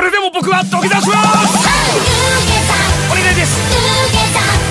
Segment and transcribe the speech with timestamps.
[0.00, 1.60] それでも僕は土下座します。
[1.60, 3.52] お願いです。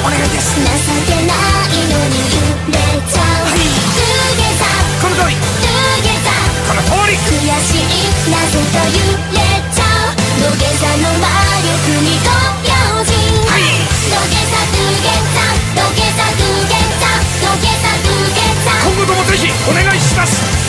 [0.01, 0.65] お願いです情
[1.05, 1.37] けな
[1.69, 3.61] いのに揺れちゃうはい
[3.93, 4.01] 土
[4.41, 4.65] 下座。
[5.05, 5.37] この通り。
[5.37, 5.69] 土
[6.01, 6.33] 下座。
[6.65, 7.93] この通り悔しい
[8.25, 9.05] なぜか揺
[9.37, 10.17] れちゃう。
[10.17, 11.29] 土下座の魔
[11.61, 12.33] 力にご
[12.65, 13.13] 用心
[13.45, 15.45] はい土下座土下座
[15.77, 17.05] 土下座土下座
[17.37, 20.01] 土下座土下座今後ともぜひお願い。
[20.01, 20.68] します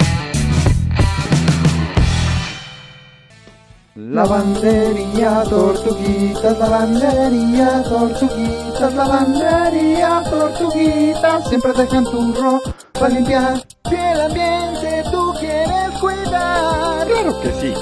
[4.09, 13.61] Lavandería, tortuguitas, lavandería, tortuguitas, lavandería, tortuguitas, siempre dejan tu ropa limpiar.
[13.87, 17.73] Si el ambiente tú quieres cuidar, claro que sí.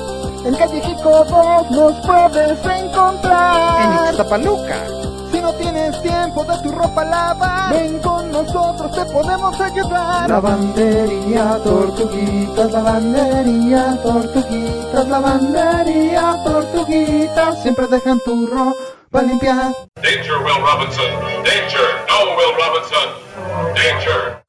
[0.46, 3.82] En calle 2 nos puedes encontrar.
[3.82, 4.76] En Ixtapaluca.
[5.32, 10.30] Si no tienes tiempo de tu ropa lavar, ven con nosotros, te podemos ayudar.
[10.30, 19.74] Lavandería, tortuguitas, lavandería, tortuguitas, lavandería, tortuguitas, siempre dejan tu ropa limpiar.
[19.96, 21.12] Danger, Will Robinson.
[21.44, 21.88] Danger.
[22.08, 23.08] No, Will Robinson.
[23.76, 24.49] Danger.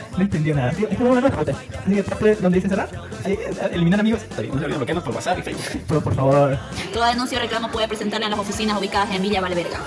[0.11, 0.71] no entendió nada.
[0.71, 1.51] Tío, es una anécdota.
[1.51, 2.89] Así que donde dice cerrar,
[3.25, 3.37] eh,
[3.71, 4.21] eliminar amigos.
[4.23, 5.83] Está bien, no se olviden bloquearnos por WhatsApp y Facebook.
[5.87, 6.59] Pero por favor.
[6.93, 9.79] Toda denuncia o reclamo puede presentarla en las oficinas ubicadas en Villa Valverga.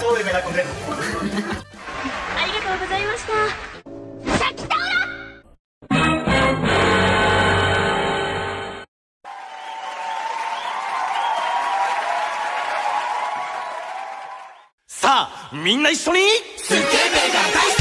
[0.00, 0.68] Súbeme la concreta.
[14.86, 15.28] ¡Sa!
[15.52, 16.20] ¡Minna, 一緒に
[16.56, 16.88] スケベが
[17.54, 17.77] 大好き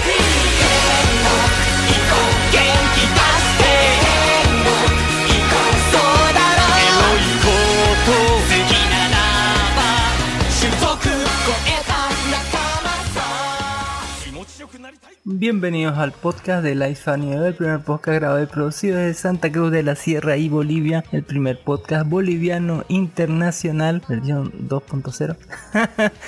[15.40, 19.72] Bienvenidos al podcast de Life Anime, el primer podcast grabado y producido desde Santa Cruz
[19.72, 25.38] de la Sierra y Bolivia, el primer podcast boliviano internacional, versión 2.0.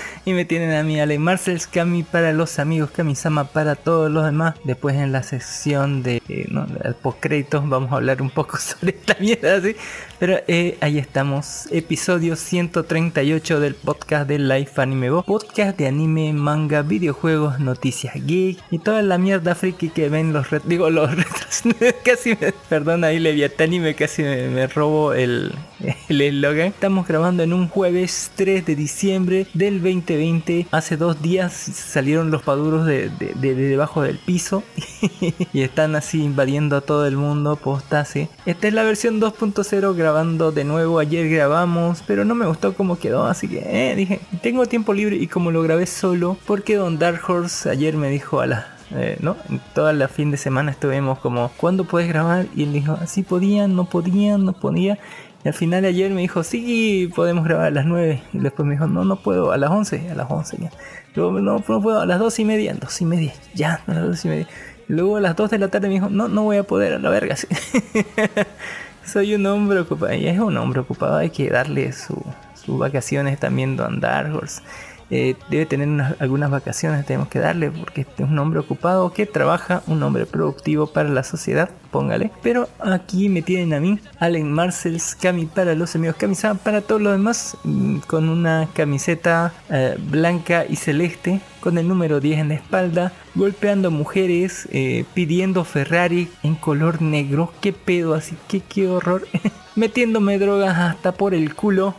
[0.25, 4.25] y me tienen a mí, Ale Marcels, Cami para los amigos, Kamisama para todos los
[4.25, 4.53] demás.
[4.63, 6.67] Después en la sección de eh, ¿no?
[7.01, 9.75] post créditos vamos a hablar un poco sobre esta mierda, ¿sí?
[10.19, 16.83] Pero eh, ahí estamos, episodio 138 del podcast de Life Anime podcast de anime, manga,
[16.83, 21.61] videojuegos, noticias geek y la mierda friki que ven los ret digo los retros
[22.03, 25.53] casi me, perdón ahí Leviatán y me casi me, me robo el
[26.09, 26.67] el eslogan.
[26.67, 32.41] Estamos grabando en un jueves 3 de diciembre del 2020 hace dos días salieron los
[32.41, 34.63] paduros de, de, de- de debajo del piso
[35.53, 38.29] y están así invadiendo a todo el mundo postase.
[38.45, 40.99] Esta es la versión 2.0 grabando de nuevo.
[40.99, 45.15] Ayer grabamos pero no me gustó cómo quedó así que eh, dije tengo tiempo libre
[45.15, 49.17] y como lo grabé solo porque Don Dark Horse ayer me dijo a la eh,
[49.21, 49.35] ¿no?
[49.73, 52.47] Toda la fin de semana estuvimos como, ¿cuándo puedes grabar?
[52.55, 54.97] Y él dijo, así podían, no podían, no podía.
[55.43, 58.21] Y al final ayer me dijo, sí, podemos grabar a las 9.
[58.33, 60.71] Y después me dijo, no, no puedo, a las 11, a las 11 ya.
[61.15, 64.07] Luego, no, no puedo, a las 2 y media, 2 y media, ya, a las
[64.07, 64.47] 2 y media.
[64.87, 66.99] Luego a las 2 de la tarde me dijo, no, no voy a poder, a
[66.99, 67.35] la verga.
[67.35, 67.47] sí.
[69.05, 72.21] Soy un hombre ocupado, y es un hombre ocupado, hay que darle su,
[72.53, 74.61] sus vacaciones también Don Dark Horse.
[75.11, 79.11] Eh, debe tener unas- algunas vacaciones, tenemos que darle, porque este es un hombre ocupado
[79.11, 82.29] que trabaja, un hombre productivo para la sociedad, póngale.
[82.43, 87.01] Pero aquí me tienen a mí, Allen Marcells, Cami para los amigos, Camisa para todos
[87.01, 92.49] los demás, mm, con una camiseta eh, blanca y celeste, con el número 10 en
[92.49, 97.51] la espalda, golpeando mujeres, eh, pidiendo Ferrari en color negro.
[97.61, 98.35] ¿Qué pedo así?
[98.47, 99.27] ¿Qué, qué horror?
[99.79, 101.95] Metiéndome drogas hasta por el culo,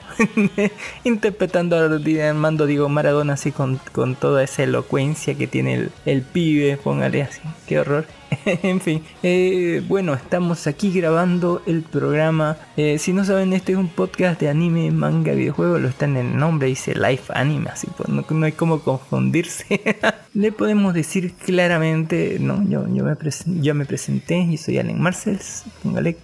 [1.04, 6.20] interpretando a Armando Diego Maradona así con, con toda esa elocuencia que tiene el, el
[6.20, 8.04] pibe, póngale así, qué horror.
[8.44, 12.58] en fin, eh, bueno, estamos aquí grabando el programa.
[12.76, 15.78] Eh, si no saben, este es un podcast de anime, manga, videojuego.
[15.78, 19.80] Lo está en el nombre, dice Life Anime, así pues no, no hay como confundirse.
[20.34, 23.16] Le podemos decir claramente, no, yo, yo, me,
[23.62, 26.18] yo me presenté, yo soy Allen Marcells, póngale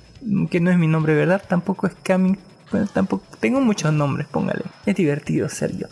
[0.50, 1.42] que no es mi nombre, ¿verdad?
[1.46, 2.36] Tampoco es Cami.
[2.70, 4.64] Bueno, tampoco tengo muchos nombres, póngale.
[4.86, 5.86] Es divertido ser yo.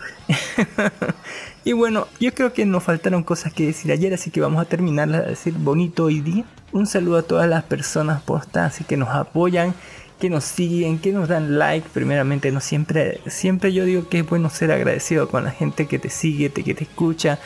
[1.65, 4.65] y bueno, yo creo que nos faltaron cosas que decir ayer, así que vamos a
[4.65, 6.45] terminar a decir bonito hoy día.
[6.73, 9.73] Un saludo a todas las personas postas, así que nos apoyan,
[10.19, 11.89] que nos siguen, que nos dan like.
[11.93, 16.01] Primeramente, no siempre, siempre yo digo que es bueno ser agradecido con la gente que
[16.01, 17.39] te sigue, te, que te escucha,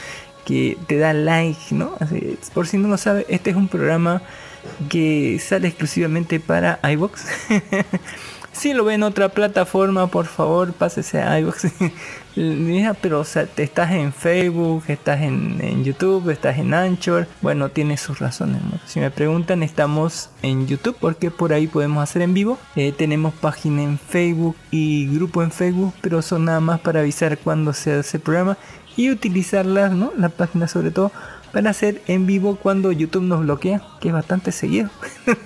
[0.47, 1.93] que te da like, ¿no?
[2.55, 4.23] Por si no lo sabe, este es un programa
[4.89, 7.25] que sale exclusivamente para iBox.
[8.53, 11.67] si lo ven en otra plataforma, por favor, pásese a iBox.
[13.03, 13.25] Pero
[13.55, 17.27] te estás en Facebook, estás en, en YouTube, estás en Anchor.
[17.43, 18.63] Bueno, tiene sus razones.
[18.87, 22.57] Si me preguntan, estamos en YouTube porque por ahí podemos hacer en vivo.
[22.77, 27.39] Eh, tenemos página en Facebook y grupo en Facebook, pero son nada más para avisar
[27.39, 28.57] cuando se hace el programa
[28.97, 30.13] y utilizarlas, ¿no?
[30.17, 31.11] La página sobre todo
[31.53, 34.91] para hacer en vivo cuando YouTube nos bloquea, que es bastante seguido.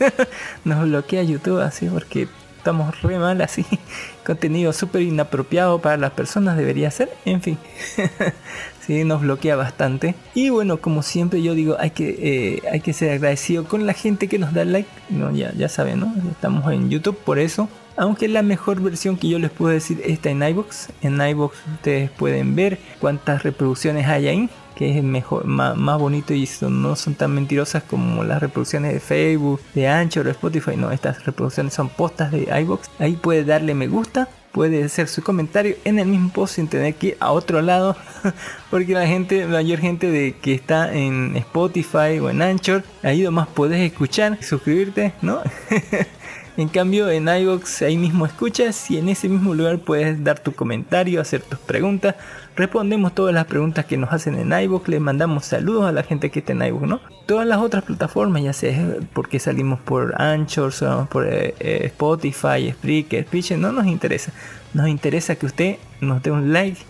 [0.64, 2.28] nos bloquea YouTube así porque
[2.62, 3.66] estamos re mal así.
[4.24, 7.10] Contenido súper inapropiado para las personas debería ser.
[7.24, 7.58] En fin.
[8.86, 10.14] sí, nos bloquea bastante.
[10.34, 13.94] Y bueno, como siempre yo digo, hay que, eh, hay que ser agradecido con la
[13.94, 14.88] gente que nos da like.
[15.10, 16.14] No, ya, ya saben, ¿no?
[16.30, 17.68] Estamos en YouTube por eso.
[17.96, 20.88] Aunque la mejor versión que yo les puedo decir está en iBox.
[21.02, 24.50] En iBox ustedes pueden ver cuántas reproducciones hay ahí.
[24.82, 28.92] Que es mejor, más, más bonito y son- no son tan mentirosas como las reproducciones
[28.92, 30.72] de Facebook, de Anchor o Spotify.
[30.76, 32.90] No, estas reproducciones son postas de iBox.
[32.98, 34.28] Ahí puede darle me gusta.
[34.50, 37.96] Puede hacer su comentario en el mismo post sin tener que ir a otro lado.
[38.72, 43.22] Porque la gente, la mayor gente de que está en Spotify o en Anchor, ahí
[43.22, 45.42] nomás podés escuchar, suscribirte, ¿no?
[46.58, 50.52] En cambio, en iVoox ahí mismo escuchas y en ese mismo lugar puedes dar tu
[50.52, 52.14] comentario, hacer tus preguntas.
[52.54, 56.30] Respondemos todas las preguntas que nos hacen en iVoox, les mandamos saludos a la gente
[56.30, 57.00] que está en iVoox, ¿no?
[57.24, 62.70] Todas las otras plataformas, ya sea porque salimos por Anchor, salimos por eh, eh, Spotify,
[62.70, 64.32] Spreaker, Pitcher, no nos interesa.
[64.74, 66.82] Nos interesa que usted nos dé un like,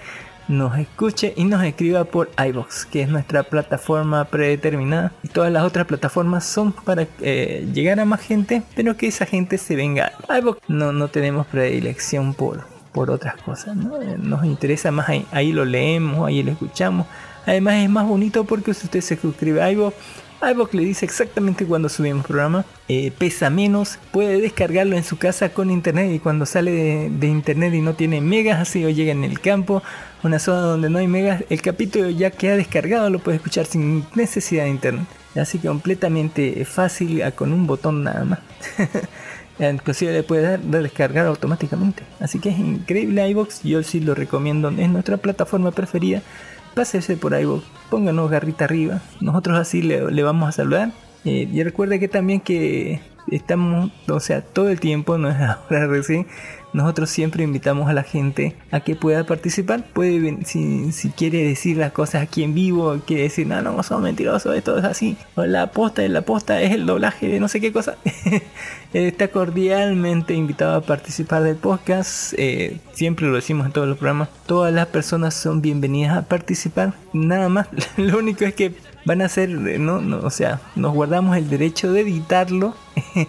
[0.53, 5.13] nos escuche y nos escriba por iBox, que es nuestra plataforma predeterminada.
[5.23, 9.27] Y todas las otras plataformas son para eh, llegar a más gente, pero que esa
[9.27, 10.61] gente se venga iBox.
[10.69, 14.01] No, no tenemos predilección por, por otras cosas, ¿no?
[14.01, 17.07] Eh, Nos interesa más ahí, ahí lo leemos, ahí lo escuchamos.
[17.47, 19.95] Además es más bonito porque si usted se suscribe a iVoox,
[20.51, 25.51] iVoox le dice exactamente cuando subimos programa, eh, pesa menos, puede descargarlo en su casa
[25.51, 29.25] con internet y cuando sale de, internet y no tiene megas, así o llega en
[29.25, 29.83] el campo,
[30.23, 34.05] una zona donde no hay megas, el capítulo ya queda descargado, lo puede escuchar sin
[34.15, 35.07] necesidad de internet.
[35.35, 38.39] Así que completamente fácil, ah, con un botón nada más.
[39.59, 42.03] Inclusive le puede dar de descargar automáticamente.
[42.21, 46.23] Así que es increíble iVoox, yo sí lo recomiendo, es nuestra plataforma preferida.
[46.75, 50.93] Pásese por iVoox, pónganos garrita arriba, nosotros así le, le vamos a saludar.
[51.25, 53.01] Eh, y recuerde que también que
[53.31, 56.27] estamos, o sea, todo el tiempo, no es ahora recién,
[56.73, 59.85] nosotros siempre invitamos a la gente a que pueda participar.
[59.93, 64.57] Puede, si, quiere decir las cosas aquí en vivo, quiere decir, no, no, son mentirosos,
[64.57, 65.17] esto es así.
[65.35, 67.97] O la posta, la posta es el doblaje de no sé qué cosa.
[68.93, 72.35] Está cordialmente invitado a participar del podcast.
[72.37, 74.29] Eh, siempre lo decimos en todos los programas.
[74.47, 76.95] Todas las personas son bienvenidas a participar.
[77.13, 77.69] Nada más.
[77.97, 78.75] Lo único es que
[79.05, 82.75] van a ser, eh, no, no, o sea, nos guardamos el derecho de editarlo.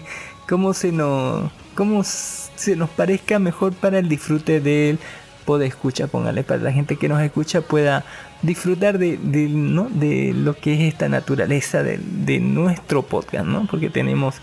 [0.49, 4.99] como se nos, como s- se nos parezca mejor para el disfrute del
[5.45, 8.05] poder escucha, póngale, para la gente que nos escucha pueda
[8.41, 9.89] disfrutar de, de, ¿no?
[9.89, 13.67] de lo que es esta naturaleza de, de nuestro podcast, ¿no?
[13.69, 14.35] Porque tenemos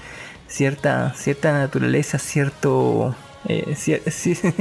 [0.46, 3.14] cierta, cierta naturaleza, cierto,
[3.48, 4.54] eh, cier- ci-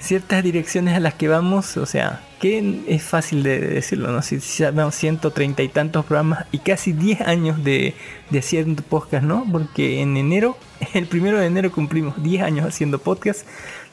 [0.00, 4.20] ciertas direcciones a las que vamos, o sea, que es fácil de decirlo, ¿no?
[4.22, 7.94] Si, si llevamos 130 y tantos programas y casi 10 años de,
[8.30, 9.46] de haciendo podcast, ¿no?
[9.50, 10.56] Porque en enero,
[10.94, 13.46] el primero de enero cumplimos 10 años haciendo podcast.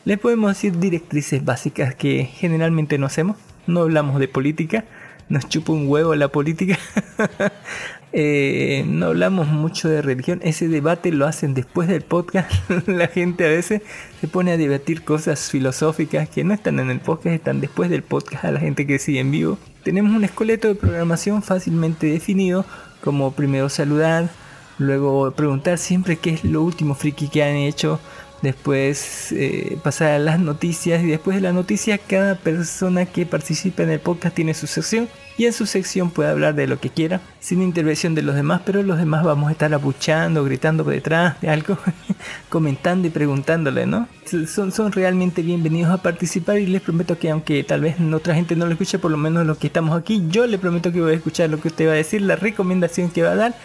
[0.04, 3.38] Les podemos decir directrices básicas que generalmente no hacemos.
[3.68, 4.86] No hablamos de política,
[5.30, 6.78] nos chupa un huevo la política.
[8.14, 10.40] Eh, no hablamos mucho de religión.
[10.44, 12.52] Ese debate lo hacen después del podcast.
[12.88, 13.82] la gente a veces
[14.20, 18.04] se pone a debatir cosas filosóficas que no están en el podcast, están después del
[18.04, 19.58] podcast a la gente que sigue en vivo.
[19.84, 22.66] Tenemos un esqueleto de programación fácilmente definido,
[23.02, 24.30] como primero saludar,
[24.78, 28.00] luego preguntar siempre qué es lo último friki que han hecho,
[28.42, 33.84] después eh, pasar a las noticias y después de las noticias cada persona que participa
[33.84, 35.08] en el podcast tiene su sección
[35.38, 38.62] y en su sección puede hablar de lo que quiera sin intervención de los demás,
[38.66, 41.78] pero los demás vamos a estar abuchando, gritando detrás de algo,
[42.50, 44.08] comentando y preguntándole, ¿no?
[44.48, 48.56] Son, son realmente bienvenidos a participar y les prometo que aunque tal vez otra gente
[48.56, 51.14] no lo escuche, por lo menos los que estamos aquí, yo le prometo que voy
[51.14, 53.56] a escuchar lo que usted va a decir, la recomendación que va a dar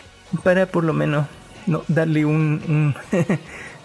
[0.43, 1.27] para por lo menos
[1.67, 2.95] no darle un, un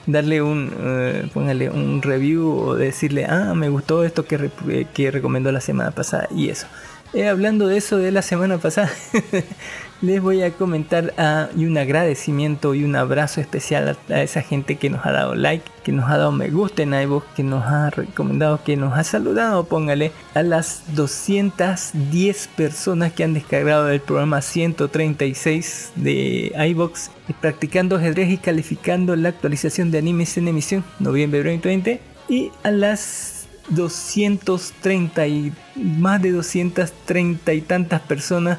[0.07, 5.11] darle un eh, póngale un review o decirle ah me gustó esto que, re- que
[5.11, 6.67] recomendó la semana pasada y eso.
[7.13, 8.89] Eh, hablando de eso de la semana pasada
[10.01, 14.41] les voy a comentar ah, y un agradecimiento y un abrazo especial a, a esa
[14.41, 17.43] gente que nos ha dado like que nos ha dado me gusta en iVoox que
[17.43, 23.89] nos ha recomendado que nos ha saludado póngale a las 210 personas que han descargado
[23.89, 30.83] el programa 136 de iVoox practicando ajedrez y calificando la actualización de animes en emisión
[30.99, 38.57] noviembre 2020 y a las 230 y más de 230 y tantas personas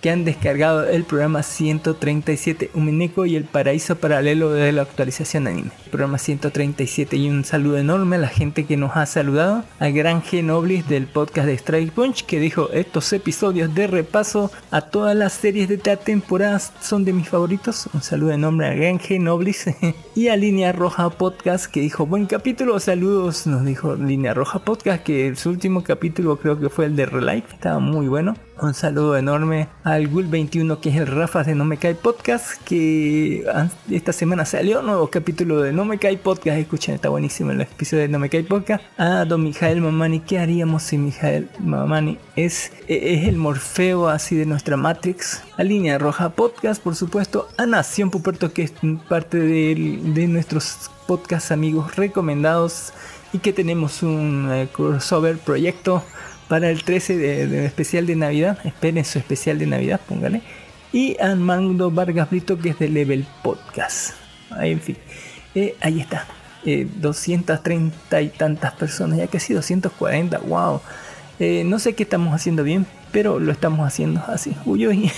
[0.00, 5.70] que han descargado el programa 137 Umineko y el paraíso paralelo de la actualización anime.
[5.90, 9.64] Programa 137 y un saludo enorme a la gente que nos ha saludado.
[9.78, 14.80] A Gran Genoblis del podcast de Strike Punch que dijo estos episodios de repaso a
[14.82, 17.88] todas las series de esta temporada son de mis favoritos.
[17.92, 19.66] Un saludo enorme a Gran Genoblis
[20.14, 22.78] y a Línea Roja Podcast que dijo buen capítulo.
[22.80, 27.06] Saludos nos dijo Línea Roja Podcast que su último capítulo creo que fue el de
[27.06, 27.54] Relife.
[27.54, 28.34] Estaba muy bueno.
[28.62, 33.42] Un saludo enorme al Gul21 que es el Rafa de No Me Cae Podcast que
[33.90, 36.58] esta semana salió un nuevo capítulo de No Me Cae Podcast.
[36.58, 38.84] Escuchen, está buenísimo el episodio de No Me Cae Podcast.
[38.98, 44.44] A Don Mijael Mamani, ¿qué haríamos si Mijael Mamani es, es el morfeo así de
[44.44, 45.42] nuestra Matrix?
[45.56, 47.48] A Línea Roja Podcast, por supuesto.
[47.56, 48.74] A Nación Puperto que es
[49.08, 52.92] parte de, de nuestros podcast amigos recomendados
[53.32, 56.02] y que tenemos un eh, crossover proyecto
[56.50, 58.58] para el 13 de, especial de Navidad.
[58.64, 60.42] Esperen su especial de Navidad, póngale.
[60.92, 64.14] Y Armando Vargas Brito, que es de Level Podcast.
[64.50, 64.96] Ahí, en fin,
[65.54, 66.26] Eh, ahí está.
[66.66, 70.80] Eh, 230 y tantas personas, ya casi 240, wow.
[71.38, 74.56] Eh, no sé qué estamos haciendo bien, pero lo estamos haciendo así.
[74.64, 74.84] Uy,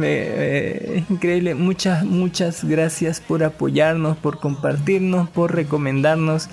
[0.00, 1.56] eh, increíble.
[1.56, 6.48] Muchas, muchas gracias por apoyarnos, por compartirnos, por recomendarnos.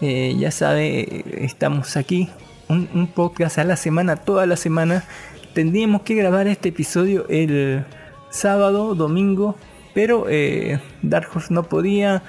[0.00, 2.28] Eh, ya sabe, eh, estamos aquí.
[2.68, 5.04] Un, podcast a la semana, toda la semana.
[5.54, 7.84] Tendríamos que grabar este episodio el
[8.30, 9.56] sábado, domingo,
[9.94, 12.22] pero eh, Dark Horse no podía.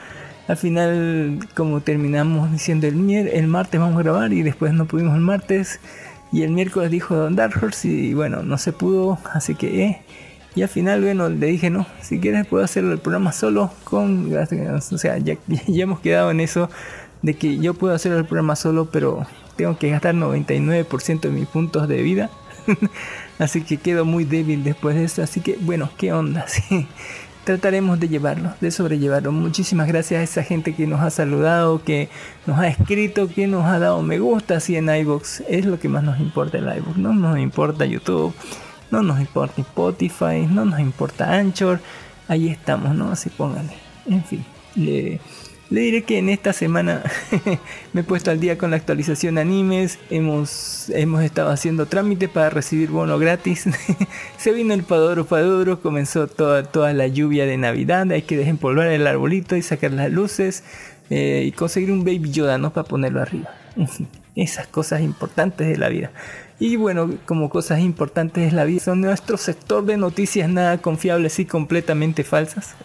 [0.48, 4.86] Al final, como terminamos diciendo el, mier el martes vamos a grabar y después no
[4.86, 5.80] pudimos el martes.
[6.32, 9.84] Y el miércoles dijo Dark Horse y bueno, no se pudo, así que...
[9.84, 10.02] Eh.
[10.56, 14.32] Y al final, bueno, le dije, no, si quieres puedo hacer el programa solo con...
[14.36, 15.36] O sea, ya,
[15.68, 16.70] ya hemos quedado en eso
[17.22, 19.26] de que yo puedo hacer el programa solo, pero
[19.58, 22.30] tengo que gastar 99% de mis puntos de vida.
[23.40, 25.24] así que quedo muy débil después de eso.
[25.24, 26.46] Así que, bueno, ¿qué onda?
[26.68, 26.88] Sí
[27.48, 29.32] trataremos de llevarlo, de sobrellevarlo.
[29.32, 32.10] Muchísimas gracias a esa gente que nos ha saludado, que
[32.46, 35.44] nos ha escrito, que nos ha dado me gusta así en iBox.
[35.48, 36.98] Es lo que más nos importa el iBox.
[36.98, 38.34] No nos importa YouTube,
[38.92, 41.80] no nos importa Spotify, no nos importa Anchor.
[42.28, 43.12] Ahí estamos, ¿no?
[43.12, 43.78] Así pónganle.
[44.08, 44.44] En fin,
[44.76, 45.22] le
[45.70, 47.04] le diré que en esta semana
[47.94, 50.00] me he puesto al día con la actualización animes.
[50.10, 53.66] Hemos, hemos estado haciendo trámites para recibir bono gratis.
[54.38, 58.10] Se vino el Padoro Padoro, comenzó toda, toda la lluvia de Navidad.
[58.12, 60.64] Hay que desempolvar el arbolito y sacar las luces.
[61.10, 62.72] Eh, y conseguir un Baby Yoda, ¿no?
[62.72, 63.50] Para ponerlo arriba.
[64.36, 66.12] Esas cosas importantes de la vida.
[66.60, 71.40] Y bueno, como cosas importantes de la vida son nuestro sector de noticias nada confiables
[71.40, 72.76] y completamente falsas.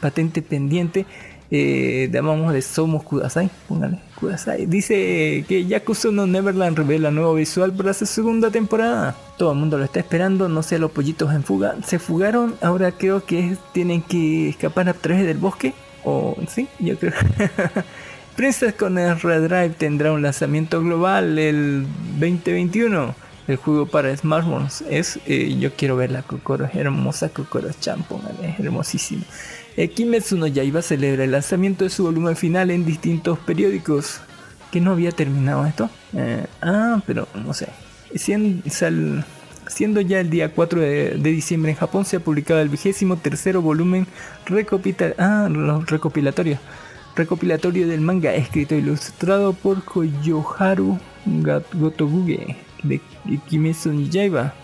[0.00, 1.06] Patente pendiente
[1.50, 4.66] eh, llamamos Somos Kudasai, póngale, Kudasai.
[4.66, 9.16] Dice que Yakuza no Neverland revela nuevo visual para su segunda temporada.
[9.36, 11.74] Todo el mundo lo está esperando, no sé, los pollitos en fuga.
[11.84, 15.74] Se fugaron, ahora creo que tienen que escapar a través del bosque.
[16.04, 17.14] O sí, yo creo.
[18.36, 21.86] Princess con el Red Drive tendrá un lanzamiento global el
[22.18, 23.14] 2021.
[23.48, 28.54] El juego para smartphones es, eh, yo quiero ver la Kokoro, hermosa Kokoro Chan, póngale,
[28.58, 29.24] hermosísimo.
[29.76, 34.20] Kimetsu no Yaiba celebra el lanzamiento de su volumen final en distintos periódicos.
[34.70, 35.90] ¿Que no había terminado esto?
[36.14, 37.68] Eh, ah, pero no sé.
[38.14, 43.62] Siendo, ya el día 4 de, diciembre en Japón se ha publicado el vigésimo tercero
[43.62, 44.06] volumen
[45.18, 45.48] ah,
[45.86, 46.58] recopilatorio.
[47.16, 50.98] Recopilatorio del manga escrito e ilustrado por Koyoharu
[51.74, 53.00] Gotobuge de
[53.48, 54.54] Kimetsu Yaiba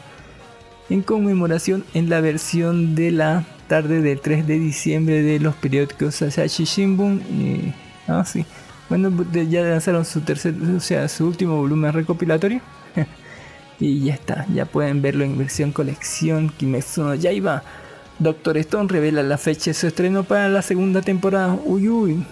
[0.88, 6.22] en conmemoración en la versión de la tarde del 3 de diciembre de los periódicos
[6.22, 7.20] Asahi Shimbun.
[7.20, 7.74] Y,
[8.08, 8.44] ah, sí.
[8.88, 12.60] Bueno, ya lanzaron su tercer, o sea, su último volumen recopilatorio.
[13.80, 17.62] y ya está, ya pueden verlo en versión colección Kimetsu no Yaiba.
[18.18, 21.58] Doctor Stone revela la fecha de su estreno para la segunda temporada.
[21.64, 22.24] Uy, uy,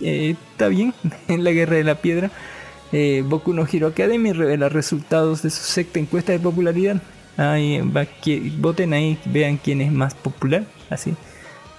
[0.00, 0.94] eh, está bien
[1.28, 2.30] en la Guerra de la Piedra.
[2.92, 7.02] Eh, Boku no Hero Academy revela resultados de su sexta encuesta de popularidad.
[7.38, 8.06] Ahí, va,
[8.58, 10.64] voten ahí, vean quién es más popular.
[10.90, 11.14] Así.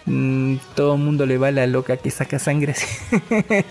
[0.06, 2.74] Mm, todo el mundo le va a la loca que saca sangre.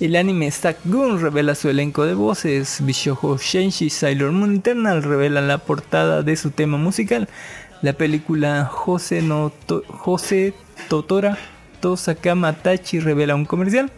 [0.00, 0.50] El anime
[0.84, 2.78] Gun revela su elenco de voces.
[2.80, 7.28] Bishoujo Shenshi Sailor Moon Eternal revela la portada de su tema musical.
[7.80, 9.52] La película Jose, no
[9.88, 10.52] Jose
[10.88, 11.38] Totora
[11.80, 13.90] Tosakama Tachi revela un comercial.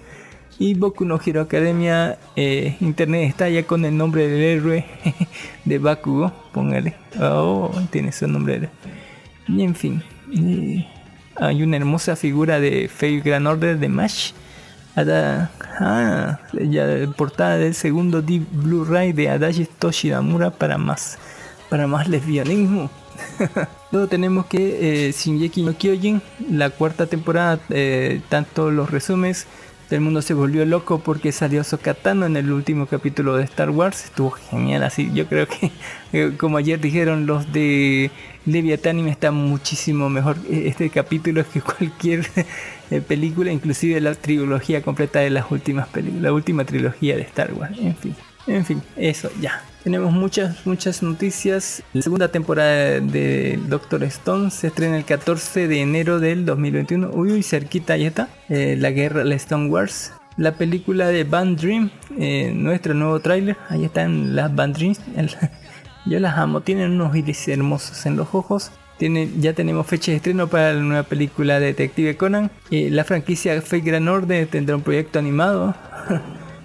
[0.59, 4.85] Y Boku no Hero Academia eh, Internet está ya con el nombre del héroe
[5.65, 6.33] de Bakugo.
[6.53, 6.95] Póngale.
[7.21, 8.69] Oh, tiene su nombre.
[9.49, 10.03] Y en fin.
[11.37, 14.33] hay una hermosa figura de Fate Grand Order de Mash.
[14.97, 16.87] ah, ya
[17.17, 21.19] portada del segundo Deep Blu-ray de Adachi Toshidamura para más,
[21.71, 22.91] para más lesbianismo.
[23.93, 29.47] Luego tenemos que eh, Shinjeki no Kyojin, la cuarta temporada, eh, tanto los resúmenes
[29.93, 34.05] el mundo se volvió loco porque salió Sokatano en el último capítulo de Star Wars.
[34.05, 35.11] Estuvo genial así.
[35.15, 35.71] Yo creo que,
[36.13, 38.11] eh, como ayer dijeron los de
[38.47, 42.27] Leviathan, está muchísimo mejor eh, este capítulo que cualquier
[42.91, 47.53] eh, película, inclusive la trilogía completa de las últimas películas, la última trilogía de Star
[47.53, 47.77] Wars.
[47.79, 48.15] En fin,
[48.47, 49.63] en fin, eso ya.
[49.83, 51.83] Tenemos muchas, muchas noticias.
[51.93, 57.11] La segunda temporada de Doctor Stone se estrena el 14 de enero del 2021.
[57.13, 58.29] Uy, cerquita ya está.
[58.49, 60.13] Eh, la guerra, la Stone Wars.
[60.37, 63.57] La película de Band Dream, eh, nuestro nuevo tráiler.
[63.69, 65.01] Ahí están las Band Dreams.
[66.07, 66.61] yo las amo.
[66.61, 68.71] Tienen unos iris hermosos en los ojos.
[68.99, 72.53] Tiene, ya tenemos fecha de estreno para la nueva película Detective Conan.
[72.71, 75.75] Eh, la franquicia Fake Grand Order tendrá un proyecto animado.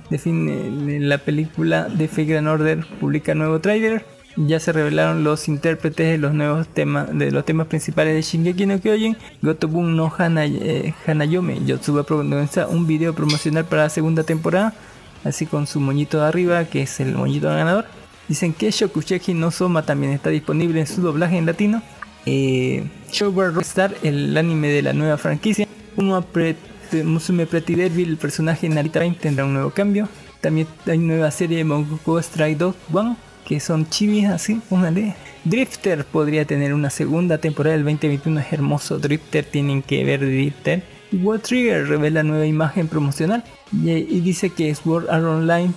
[0.10, 4.06] Define la película de Fake Grand Order publica nuevo trailer.
[4.36, 8.67] Ya se revelaron los intérpretes de los nuevos temas de los temas principales de Shingeki
[8.67, 9.17] no Kyojin.
[9.41, 14.76] Gotobun no Hana, eh, Hanayome Yotsuba protagonista un video promocional para la segunda temporada,
[15.24, 17.86] así con su moñito de arriba, que es el moñito ganador.
[18.28, 21.82] Dicen que Shokusheki no Soma también está disponible en su doblaje en latino.
[22.26, 22.84] Eh,
[23.20, 25.65] Rockstar, el anime de la nueva franquicia.
[25.96, 26.58] Uno este,
[27.04, 30.08] Musume Pretty Devil, el personaje Narita Rain tendrá un nuevo cambio.
[30.41, 35.15] También hay nueva serie de Mongoku Strike Dog One, que son chivis así, póngale.
[35.43, 39.00] Drifter podría tener una segunda temporada del 2021, es hermoso.
[39.00, 40.84] Drifter, tienen que ver Drifter.
[41.12, 45.71] World Trigger revela nueva imagen promocional y, dice que Sword Art Online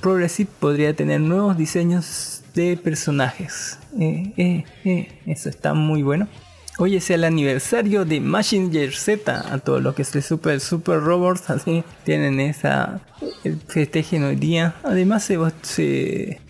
[0.00, 3.78] Progressive podría tener nuevos diseños de personajes.
[3.98, 6.28] Eh, eh, eh, eso está muy bueno.
[6.76, 9.52] Hoy es el aniversario de Mazinger Z.
[9.52, 13.00] A todos los que se Super Super Robots así tienen esa
[13.68, 14.74] festejen hoy día.
[14.82, 15.22] Además
[15.62, 16.40] se,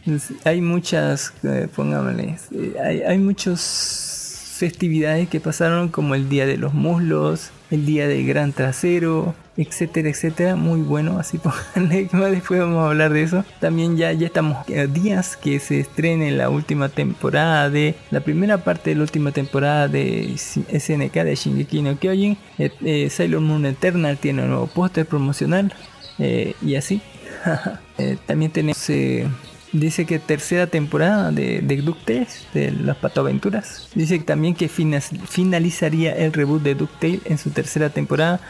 [0.44, 6.72] hay muchas, eh, eh, hay, hay muchas festividades que pasaron como el día de los
[6.72, 10.56] muslos, el día del gran trasero, etcétera, etcétera.
[10.56, 11.38] Muy bueno, así
[11.74, 13.44] pónganle después vamos a hablar de eso.
[13.60, 18.58] También ya, ya estamos a días que se estrene la última temporada de la primera
[18.58, 22.36] parte de la última temporada de SNK de Shingeki no Kyojin.
[22.58, 25.72] Eh, eh, Sailor Moon Eternal tiene un nuevo póster promocional
[26.18, 27.00] eh, y así.
[27.96, 29.28] Eh, también tenemos eh,
[29.72, 33.88] Dice que tercera temporada de, de DuckTales, de las patoaventuras.
[33.94, 38.40] Dice también que fina- finalizaría el reboot de DuckTales en su tercera temporada,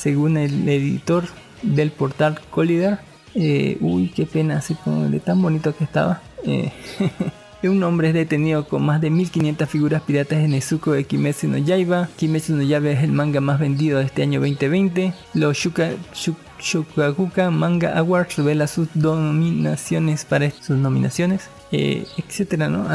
[0.00, 1.24] según el editor
[1.62, 2.98] del portal Collider.
[3.34, 6.22] Eh, uy, qué pena, así como de tan bonito que estaba.
[6.44, 6.72] Eh,
[7.68, 11.58] un hombre es detenido con más de 1500 figuras piratas en Nezuko de Kimetsu no
[11.58, 12.08] Yaiba.
[12.16, 15.12] Kimetsu no Yaiba es el manga más vendido de este año 2020.
[15.34, 22.86] Los Shuka, Manga Awards revela sus nominaciones para sus nominaciones, eh, etcétera, ¿no?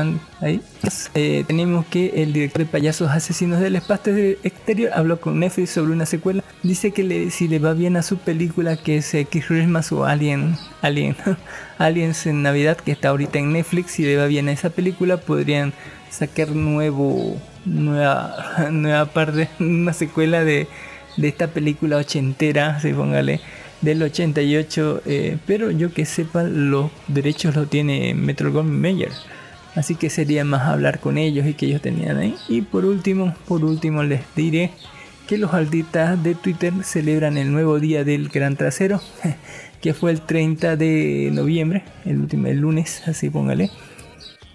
[0.44, 5.92] Eh, tenemos que el director de Payasos Asesinos del Espacio Exterior habló con Netflix sobre
[5.94, 6.44] una secuela.
[6.64, 10.06] Dice que le- si le va bien a su película que es eh, Christmas o
[10.06, 11.16] Alien, Alien,
[11.78, 15.18] Aliens en Navidad que está ahorita en Netflix, si le va bien a esa película
[15.18, 15.74] podrían
[16.10, 20.68] sacar nuevo nueva nueva parte, una secuela de
[21.18, 23.40] de esta película ochentera, se póngale,
[23.82, 29.12] del 88, eh, pero yo que sepa los derechos los tiene Metro Goldwyn Mayer.
[29.76, 32.36] Así que sería más hablar con ellos y que ellos tenían ahí.
[32.48, 34.72] Y por último, por último les diré
[35.28, 39.02] que los alditas de Twitter celebran el nuevo día del Gran Trasero,
[39.82, 43.70] que fue el 30 de noviembre, el último el lunes, así póngale.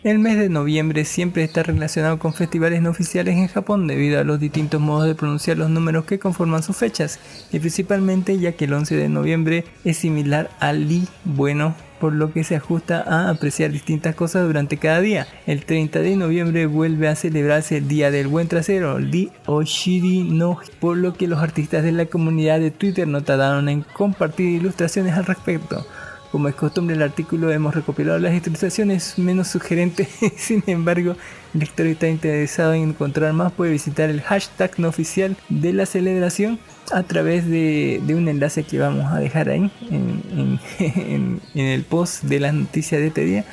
[0.02, 4.24] El mes de noviembre siempre está relacionado con festivales no oficiales en Japón debido a
[4.24, 7.20] los distintos modos de pronunciar los números que conforman sus fechas
[7.52, 12.32] y principalmente ya que el 11 de noviembre es similar al Li bueno por lo
[12.32, 15.26] que se ajusta a apreciar distintas cosas durante cada día.
[15.46, 20.58] El 30 de noviembre vuelve a celebrarse el Día del Buen Trasero, Li Oshiri no,
[20.80, 25.12] por lo que los artistas de la comunidad de Twitter no tardaron en compartir ilustraciones
[25.12, 25.86] al respecto.
[26.31, 31.16] Como es costumbre el artículo hemos recopilado las ilustraciones menos sugerentes, sin embargo,
[31.55, 35.87] el lector está interesado en encontrar más puede visitar el hashtag no oficial de la
[35.87, 36.61] celebración
[36.93, 40.61] a través de, un enlace que vamos a dejar ahí en,
[41.55, 43.45] el post de las noticias de este día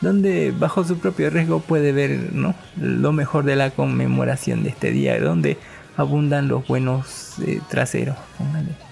[0.00, 2.54] donde bajo su propio riesgo puede ver ¿no?
[2.76, 5.58] lo mejor de la conmemoración de este día donde
[5.96, 8.16] abundan los buenos eh, traseros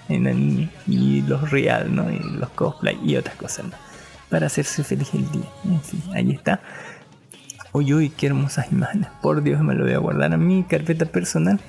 [0.09, 2.11] en anime y los real ¿no?
[2.11, 3.67] y los cosplay y otras cosas
[4.29, 6.61] para hacerse feliz el día en ahí está
[7.73, 11.07] uy uy qué hermosas imágenes por Dios me lo voy a guardar a mi carpeta
[11.07, 11.61] personal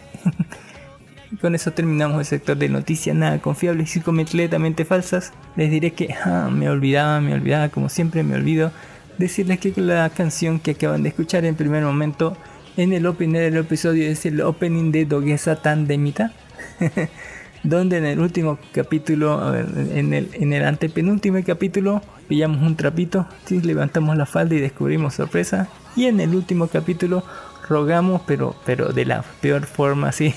[1.32, 5.34] y con eso terminamos el sector de noticias nada confiables y completamente falsas.
[5.56, 8.72] Les diré que ah, me olvidaba, me olvidaba, como siempre me olvido
[9.18, 12.36] decirles que la canción que acaban de escuchar en primer momento
[12.78, 16.34] en el opening del episodio es el opening de Dogesa Tandemita.
[17.66, 23.62] donde en el último capítulo, en el, en el antepenúltimo capítulo, pillamos un trapito, sí,
[23.62, 25.68] levantamos la falda y descubrimos sorpresa.
[25.96, 27.24] Y en el último capítulo
[27.68, 30.34] rogamos, pero, pero de la peor forma, así,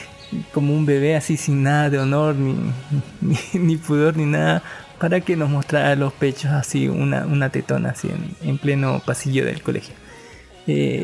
[0.54, 2.54] como un bebé así sin nada de honor, ni,
[3.20, 4.62] ni, ni pudor, ni nada,
[4.98, 8.10] para que nos mostrara los pechos así, una, una tetona así
[8.42, 9.94] en pleno pasillo del colegio.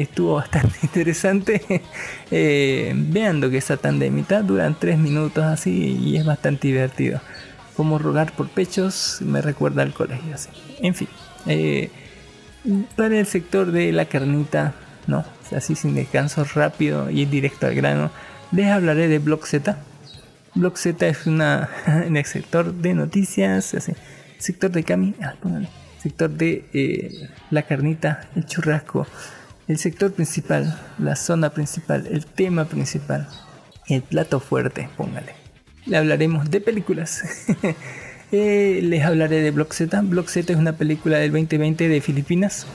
[0.02, 1.82] Estuvo bastante interesante.
[2.30, 7.20] Eh, veando que esa tandemita duran 3 minutos así y es bastante divertido.
[7.76, 10.34] Como rogar por pechos me recuerda al colegio.
[10.34, 10.50] Así.
[10.80, 11.08] En fin,
[11.46, 11.90] eh,
[12.96, 14.74] para el sector de la carnita,
[15.06, 15.24] no,
[15.54, 18.10] así sin descanso rápido y directo al grano,
[18.52, 19.78] les hablaré de Block Z.
[20.54, 23.92] Block Z es una en el sector de noticias, así,
[24.38, 25.34] sector de Cami, ah,
[26.02, 29.06] sector de eh, la carnita, el churrasco,
[29.68, 33.28] el sector principal, la zona principal, el tema principal,
[33.88, 35.34] el plato fuerte, póngale.
[35.86, 37.22] Le hablaremos de películas.
[38.32, 40.00] Eh, les hablaré de Block Z.
[40.02, 42.66] Block Z es una película del 2020 de Filipinas.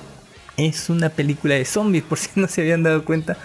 [0.56, 3.36] Es una película de zombies, por si no se habían dado cuenta.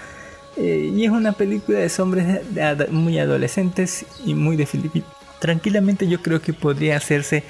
[0.56, 2.42] Eh, y es una película de zombies
[2.90, 5.09] muy adolescentes y muy de Filipinas.
[5.40, 7.42] Tranquilamente yo creo que podría hacerse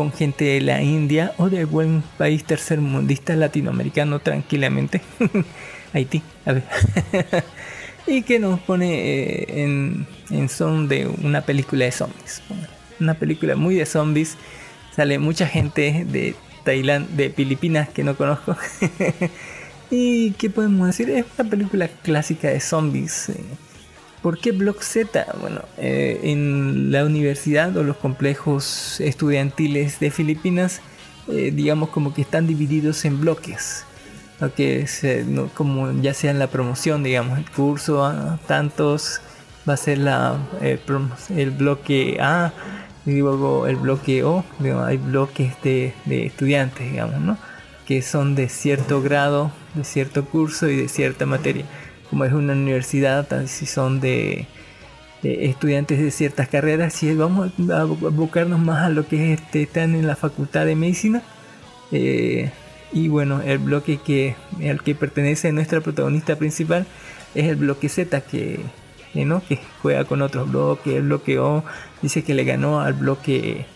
[0.00, 5.02] con gente de la India o de algún país tercermundista latinoamericano tranquilamente.
[5.92, 6.64] Haití, a ver.
[8.06, 12.40] y que nos pone eh, en, en son de una película de zombies.
[12.98, 14.38] Una película muy de zombies.
[14.96, 16.34] Sale mucha gente de
[16.64, 18.56] Tailandia, de Filipinas que no conozco.
[19.90, 23.32] y qué podemos decir, es una película clásica de zombies.
[24.20, 24.22] Eh.
[24.22, 25.26] ¿Por qué Block Z?
[25.40, 30.80] Bueno, eh, en la universidad o los complejos estudiantiles de Filipinas,
[31.28, 33.84] eh, digamos como que están divididos en bloques.
[34.40, 34.50] ¿no?
[34.86, 39.20] Se- no- como ya sea en la promoción, digamos, el curso, tantos,
[39.68, 40.78] va a ser la, eh,
[41.36, 42.52] el bloque A,
[43.06, 47.38] y luego el bloque O, digo, hay bloques de, de estudiantes, digamos, ¿no?
[47.86, 51.64] Que son de cierto grado, de cierto curso y de cierta materia
[52.10, 54.46] como es una universidad, si son de,
[55.22, 59.94] estudiantes de ciertas carreras, si vamos a abocarnos más a lo que es, este, están
[59.94, 61.22] en la facultad de medicina.
[61.92, 62.50] eh,
[62.92, 64.34] y bueno, el bloque que,
[64.68, 66.86] al que pertenece nuestra protagonista principal
[67.34, 68.60] es el bloque Z, que,
[69.12, 69.42] que, ¿no?
[69.46, 70.94] que juega con otros bloques.
[70.94, 71.64] El bloque O
[72.02, 73.66] dice que le ganó al bloque,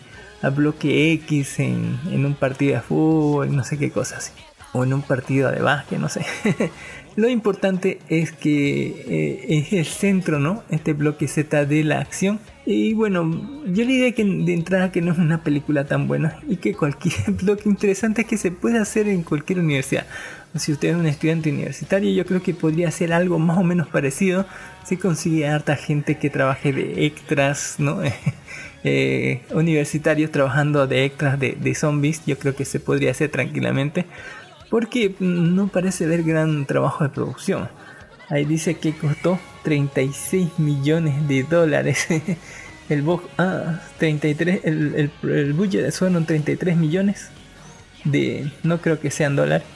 [0.41, 4.33] al bloque X en, un partido de fútbol, no sé qué cosas.
[4.73, 6.25] O en un partido de básquet, no sé.
[7.15, 10.63] Lo importante es que eh, es el centro, ¿no?
[10.69, 12.39] Este bloque Z de la acción.
[12.65, 16.39] Y bueno, yo le diría que de entrada que no es una película tan buena
[16.47, 20.05] y que cualquier bloque interesante que se puede hacer en cualquier universidad.
[20.55, 23.87] Si usted es un estudiante universitario, yo creo que podría hacer algo más o menos
[23.87, 24.45] parecido
[24.85, 28.01] si consigue harta gente que trabaje de extras, ¿no?
[28.87, 34.05] Eh, universitarios trabajando de extras de, de zombies, yo creo que se podría hacer tranquilamente
[34.69, 37.69] porque no parece haber gran trabajo de producción.
[38.29, 42.07] Ahí dice que costó 36 millones de dólares.
[42.89, 47.29] el box, ah, 33, el, el, el budget fueron 33 millones
[48.05, 49.67] de, no creo que sean dólares.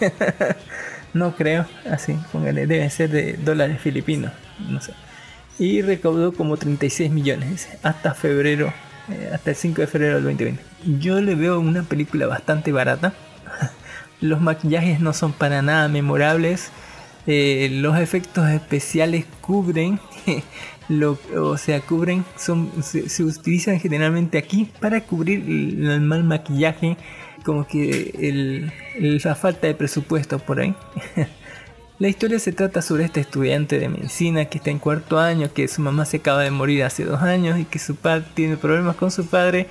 [1.14, 4.32] no creo, así, póngale, deben ser de dólares filipinos,
[4.68, 4.92] no sé.
[5.58, 8.72] Y recaudó como 36 millones hasta febrero,
[9.10, 10.62] eh, hasta el 5 de febrero del 2020.
[11.00, 13.12] Yo le veo una película bastante barata.
[14.20, 16.70] Los maquillajes no son para nada memorables.
[17.26, 20.00] Eh, los efectos especiales cubren,
[21.36, 26.96] o sea, cubren, se, utilizan generalmente aquí para cubrir el, mal maquillaje,
[27.44, 30.74] como que la falta de presupuesto por ahí.
[31.98, 35.66] La historia se trata sobre este estudiante de medicina que está en cuarto año, que
[35.66, 38.94] su mamá se acaba de morir hace dos años y que su padre tiene problemas
[38.94, 39.66] con su padre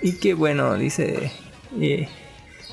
[0.00, 1.32] y que bueno, dice,
[1.80, 2.08] eh,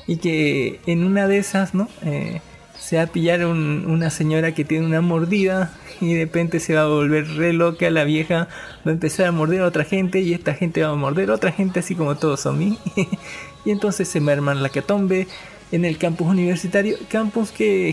[0.06, 1.88] y que en una de esas, ¿no?
[2.04, 2.40] Eh,
[2.78, 6.74] se va a pillar un, una señora que tiene una mordida y de repente se
[6.74, 8.48] va a volver re loca, la vieja
[8.84, 11.34] va a empezar a morder a otra gente y esta gente va a morder a
[11.34, 12.78] otra gente así como todos son mí.
[13.64, 15.28] y entonces se merman la catombe
[15.70, 17.90] en el campus universitario, campus que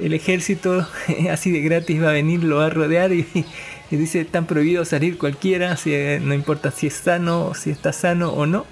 [0.00, 0.86] el, ejército
[1.30, 3.26] así de gratis va a venir, lo va a rodear y,
[3.90, 8.32] y dice tan prohibido salir cualquiera, si, no importa si es sano, si está sano
[8.32, 8.66] o no.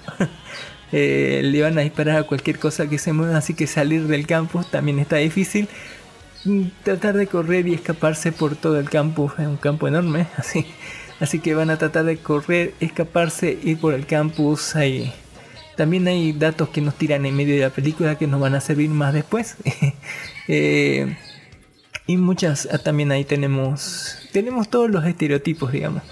[0.91, 4.27] Eh, le van a disparar a cualquier cosa que se mueva, así que salir del
[4.27, 5.67] campus también está difícil.
[6.83, 10.65] Tratar de correr y escaparse por todo el campus, es un campo enorme, así,
[11.19, 14.75] así que van a tratar de correr, escaparse, ir por el campus.
[14.75, 15.13] Ahí.
[15.77, 18.61] También hay datos que nos tiran en medio de la película que nos van a
[18.61, 19.55] servir más después.
[20.47, 21.15] eh,
[22.07, 26.03] y muchas, también ahí tenemos, tenemos todos los estereotipos, digamos.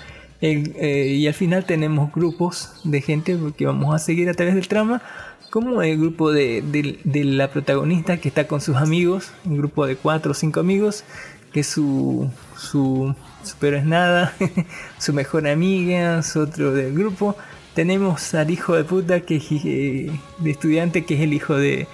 [0.41, 4.67] Eh, y al final tenemos grupos de gente que vamos a seguir a través del
[4.67, 5.01] trama,
[5.49, 9.95] como el grupo de, de, la protagonista que está con sus amigos, un grupo de
[9.95, 11.03] cuatro o cinco amigos,
[11.51, 14.33] que su, su, su pero es nada,
[14.99, 17.35] su mejor amiga, su otro del grupo.
[17.73, 21.87] Tenemos al hijo de puta que es eh, de estudiante, que es el hijo de,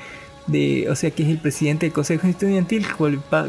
[0.48, 2.86] de, o sea, que es el presidente del consejo estudiantil,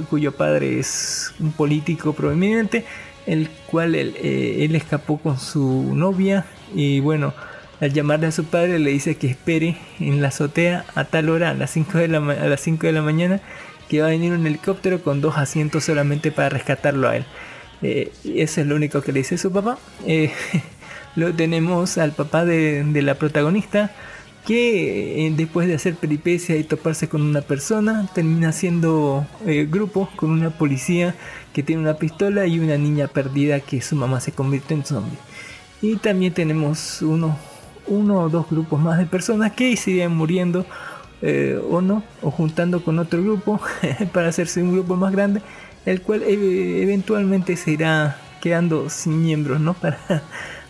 [0.09, 2.85] cuyo padre es un político prominente
[3.27, 7.35] el cual él, eh, él, escapó con su novia y bueno,
[7.81, 11.51] al llamarle a su padre le dice que espere en la azotea a tal hora,
[11.51, 13.41] a las 5 de la, a las 5 de la mañana,
[13.89, 17.25] que va a venir un helicóptero con dos asientos solamente para rescatarlo a él.
[17.83, 19.79] Eh, eso es lo único que le dice su papá.
[20.07, 20.33] Eh,
[21.17, 23.91] luego tenemos al papá de, de la protagonista,
[24.47, 30.09] que eh, después de hacer peripecia y toparse con una persona, termina haciendo eh, grupo
[30.15, 31.17] con una policía
[31.53, 35.19] que tiene una pistola y una niña perdida que su mamá se convierte en zombie.
[35.83, 37.37] Y también tenemos uno,
[37.89, 40.65] uno o dos grupos más de personas que siguen muriendo
[41.23, 43.61] eh, o no, o juntando con otro grupo
[44.13, 45.43] para hacerse un grupo más grande,
[45.85, 49.75] el cual eventualmente se irá quedando sin miembros, ¿no?
[49.81, 49.99] Para,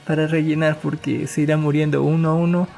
[0.07, 2.69] para rellenar porque se irá muriendo uno a uno.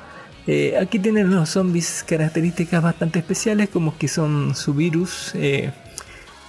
[0.51, 5.73] Eh, aquí tienen los zombies características bastante especiales como que son su virus, eh,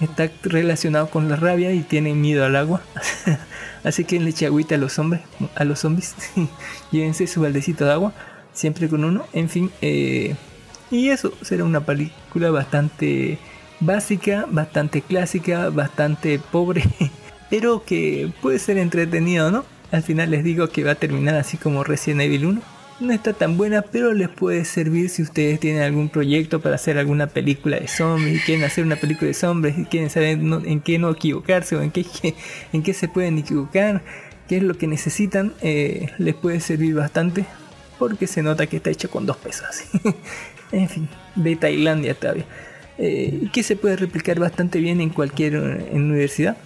[0.00, 2.80] está relacionado con la rabia y tiene miedo al agua.
[3.84, 5.20] Así que le agüita a los hombres,
[5.54, 6.14] a los zombies.
[6.90, 8.14] Llévense su baldecito de agua,
[8.54, 9.26] siempre con uno.
[9.34, 10.34] En fin, eh,
[10.90, 13.36] y eso será una película bastante
[13.80, 16.84] básica, bastante clásica, bastante pobre,
[17.50, 19.66] pero que puede ser entretenido, ¿no?
[19.92, 23.32] Al final les digo que va a terminar así como Resident Evil 1 no está
[23.32, 27.78] tan buena, pero les puede servir si ustedes tienen algún proyecto para hacer alguna película
[27.80, 31.10] de zombies y quieren hacer una película de zombies y quieren saber en qué no
[31.10, 32.04] equivocarse o en qué,
[32.72, 34.02] en qué se pueden equivocar,
[34.48, 37.46] qué es lo que necesitan, eh, les puede servir bastante
[37.98, 39.66] porque se nota que está hecho con dos pesos.
[40.72, 42.44] en fin, de Tailandia todavía.
[42.98, 46.58] Eh, que se puede replicar bastante bien en cualquier universidad,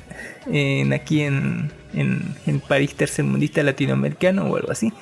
[0.46, 4.92] en, aquí en, en, en París tercermundista latinoamericano o algo así.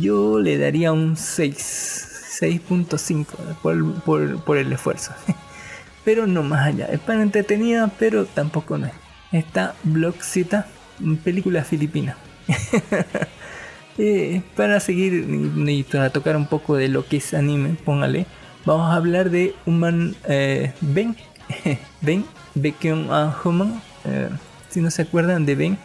[0.00, 3.26] Yo le daría un 6, 6.5
[3.62, 5.12] por, por, el esfuerzo.
[6.04, 6.86] pero no más allá.
[6.86, 8.92] Es para entretenida, pero tampoco no es.
[9.32, 10.66] Esta Blockcita,
[11.22, 12.16] película filipina.
[13.98, 15.26] eh, para seguir
[15.68, 18.26] y tocar un poco de lo que es anime, póngale.
[18.64, 21.16] Vamos a hablar de Human eh, Ben.
[22.00, 23.08] ben, Baekhyun
[23.44, 23.82] Human.
[24.06, 24.30] Eh,
[24.70, 25.78] si no se acuerdan de Ben,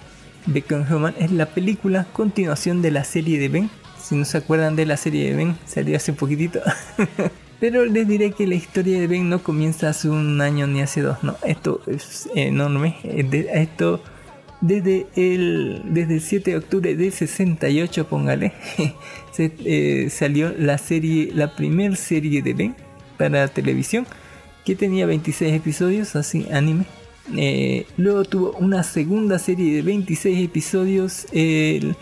[0.46, 3.70] Beckham Human es la película continuación de la serie de Ben.
[4.02, 6.60] Si no se acuerdan de la serie de Ben, salió hace poquitito.
[7.60, 11.02] Pero les diré que la historia de Ben no comienza hace un año ni hace
[11.02, 11.24] dos.
[11.24, 12.98] No, esto es enorme.
[13.04, 14.02] Esto
[14.62, 18.54] desde el, desde el 7 de octubre de 68, póngale,
[19.32, 22.76] se, eh, salió la serie, la primera serie de Ben
[23.18, 24.06] para televisión,
[24.64, 26.86] que tenía 26 episodios, así anime.
[27.34, 31.96] Eh, luego tuvo una segunda serie de 26 episodios el,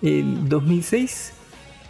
[0.00, 1.32] el 2006.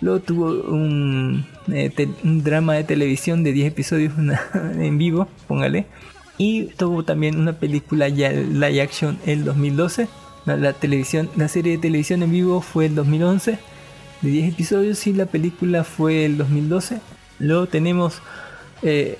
[0.00, 1.92] Luego tuvo un, eh,
[2.24, 4.12] un, drama de televisión de 10 episodios
[4.78, 5.86] en vivo, póngale.
[6.38, 10.08] Y tuvo también una película ya live action el 2012.
[10.44, 13.58] La, televisión, la serie de televisión en vivo fue el 2011
[14.22, 16.98] de 10 episodios y la película fue el 2012.
[17.38, 18.22] Luego tenemos
[18.82, 19.18] eh,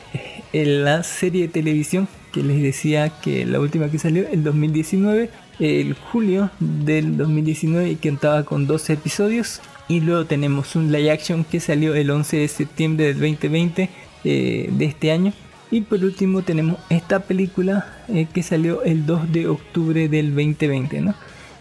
[0.53, 5.95] la serie de televisión que les decía que la última que salió, el 2019, el
[5.95, 9.61] julio del 2019 y que contaba con 12 episodios.
[9.89, 13.91] Y luego tenemos un live action que salió el 11 de septiembre del 2020
[14.25, 15.33] eh, de este año.
[15.71, 21.01] Y por último tenemos esta película eh, que salió el 2 de octubre del 2020,
[21.01, 21.15] ¿no?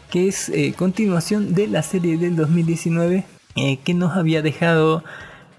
[0.10, 3.26] que es eh, continuación de la serie del 2019
[3.84, 5.04] que nos había dejado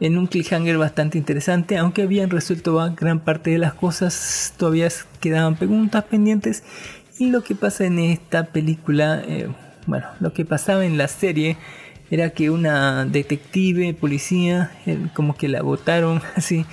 [0.02, 4.88] en un cliffhanger bastante interesante, aunque habían resuelto gran parte de las cosas, todavía
[5.20, 6.64] quedaban preguntas pendientes.
[7.20, 9.48] Y lo que pasa en esta película, eh,
[9.86, 11.56] bueno, lo que pasaba en la serie
[12.10, 16.66] era que una detective, policía, eh, como que la votaron así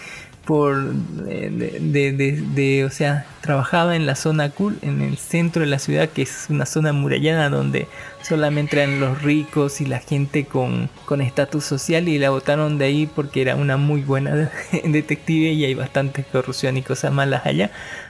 [0.50, 5.78] por de, de, o sea trabajaba en la zona cool en el centro de la
[5.78, 7.88] ciudad que es una zona murallada donde
[8.24, 10.90] solamente eran los ricos y la gente con
[11.22, 14.34] estatus social y la votaron de ahí porque era una muy buena
[14.84, 17.70] detective y hay bastante corrupción y cosas malas allá.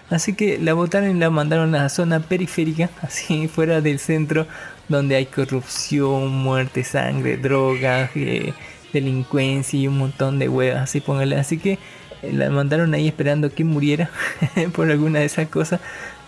[0.09, 4.47] Así que la votaron y la mandaron a la zona periférica así fuera del centro
[4.87, 8.53] donde hay corrupción muerte sangre drogas eh,
[8.93, 11.35] delincuencia y un montón de huevas así póngale.
[11.35, 11.79] Así que
[12.23, 14.09] la mandaron ahí esperando que muriera
[14.75, 15.79] por alguna de esas cosas.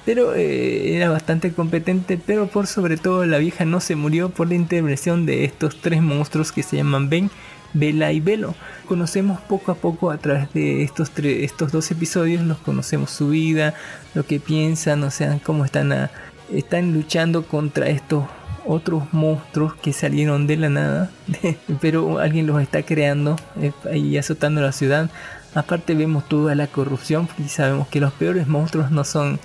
[0.05, 4.47] Pero eh, era bastante competente, pero por sobre todo la vieja no se murió por
[4.47, 7.29] la intervención de estos tres monstruos que se llaman Ben,
[7.73, 8.55] Bella y Velo.
[8.87, 13.75] Conocemos poco a poco a través de estos, estos dos episodios, los conocemos su vida,
[14.15, 16.09] lo que piensan, o sea, cómo están,
[16.51, 18.25] están luchando contra estos
[18.65, 21.11] otros monstruos que salieron de la nada,
[21.81, 25.09] pero alguien los está creando eh, y azotando la ciudad.
[25.53, 29.39] Aparte vemos toda la corrupción y sabemos que los peores monstruos no son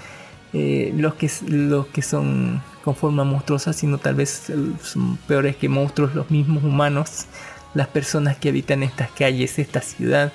[0.53, 4.45] eh, los, que, los que son con forma monstruosa, sino tal vez
[4.83, 7.27] son peores que monstruos los mismos humanos,
[7.75, 10.33] las personas que habitan estas calles, esta ciudad,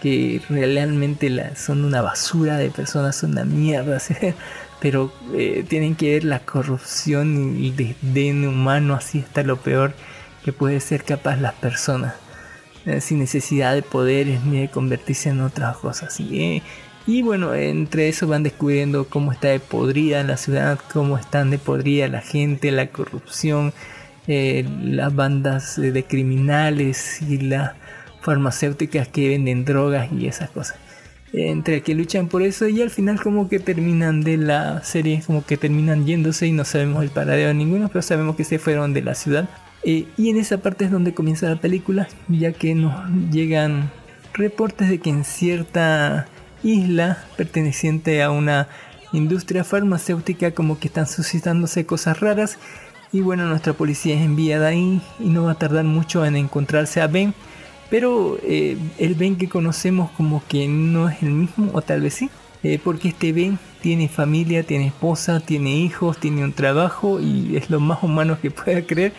[0.00, 3.98] que realmente son una basura de personas, son una mierda,
[4.80, 9.92] pero eh, tienen que ver la corrupción y el desdén humano, así está lo peor
[10.42, 12.14] que puede ser capaz las personas.
[12.90, 16.18] Eh, sin necesidad de poderes ni de convertirse en otras cosas.
[16.18, 16.60] Y,
[17.06, 21.58] y bueno, entre eso van descubriendo cómo está de podrida la ciudad, cómo están de
[21.58, 23.72] podrida la gente, la corrupción,
[24.26, 27.74] eh, las bandas de criminales y las
[28.22, 30.76] farmacéuticas que venden drogas y esas cosas.
[31.32, 35.46] Entre que luchan por eso y al final como que terminan de la serie, como
[35.46, 38.94] que terminan yéndose y no sabemos el paradero de ninguno, pero sabemos que se fueron
[38.94, 39.48] de la ciudad
[39.82, 42.94] eh, y en esa parte es donde comienza la película, ya que nos
[43.30, 43.90] llegan
[44.34, 46.26] reportes de que en cierta
[46.62, 48.68] isla perteneciente a una
[49.12, 52.58] industria farmacéutica como que están suscitándose cosas raras
[53.12, 57.00] y bueno, nuestra policía es enviada ahí y no va a tardar mucho en encontrarse
[57.00, 57.34] a Ben.
[57.90, 62.14] Pero eh, el Ben que conocemos como que no es el mismo, o tal vez
[62.14, 62.30] sí.
[62.62, 67.68] Eh, porque este Ben tiene familia, tiene esposa, tiene hijos, tiene un trabajo y es
[67.68, 69.12] lo más humano que pueda creer.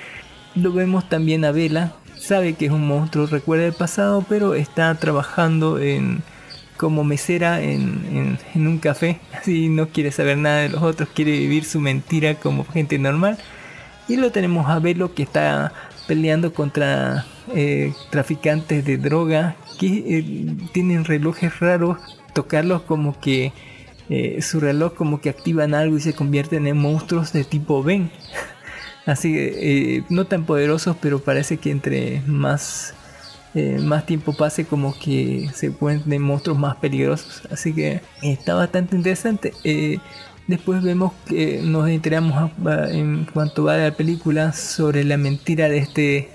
[0.56, 4.94] Lo vemos también a Vela, sabe que es un monstruo, recuerda el pasado, pero está
[4.96, 6.22] trabajando en,
[6.78, 11.64] como mesera en, un café, así no quiere saber nada de los otros, quiere vivir
[11.64, 13.38] su mentira como gente normal.
[14.08, 15.72] Y lo tenemos a Velo que está
[16.08, 17.26] peleando contra
[17.56, 21.98] eh, traficantes de droga que eh, tienen relojes raros,
[22.34, 23.54] tocarlos como que
[24.10, 28.12] eh, su reloj como que activan algo y se convierten en monstruos de tipo Ben.
[29.06, 32.94] Así no tan poderosos, pero parece que entre más
[33.80, 37.42] más tiempo pase como que se encuentren monstruos más peligrosos.
[37.52, 39.54] Así que está bastante interesante.
[40.48, 42.52] Después vemos que nos enteramos
[42.90, 46.30] en cuanto va la película sobre la mentira de este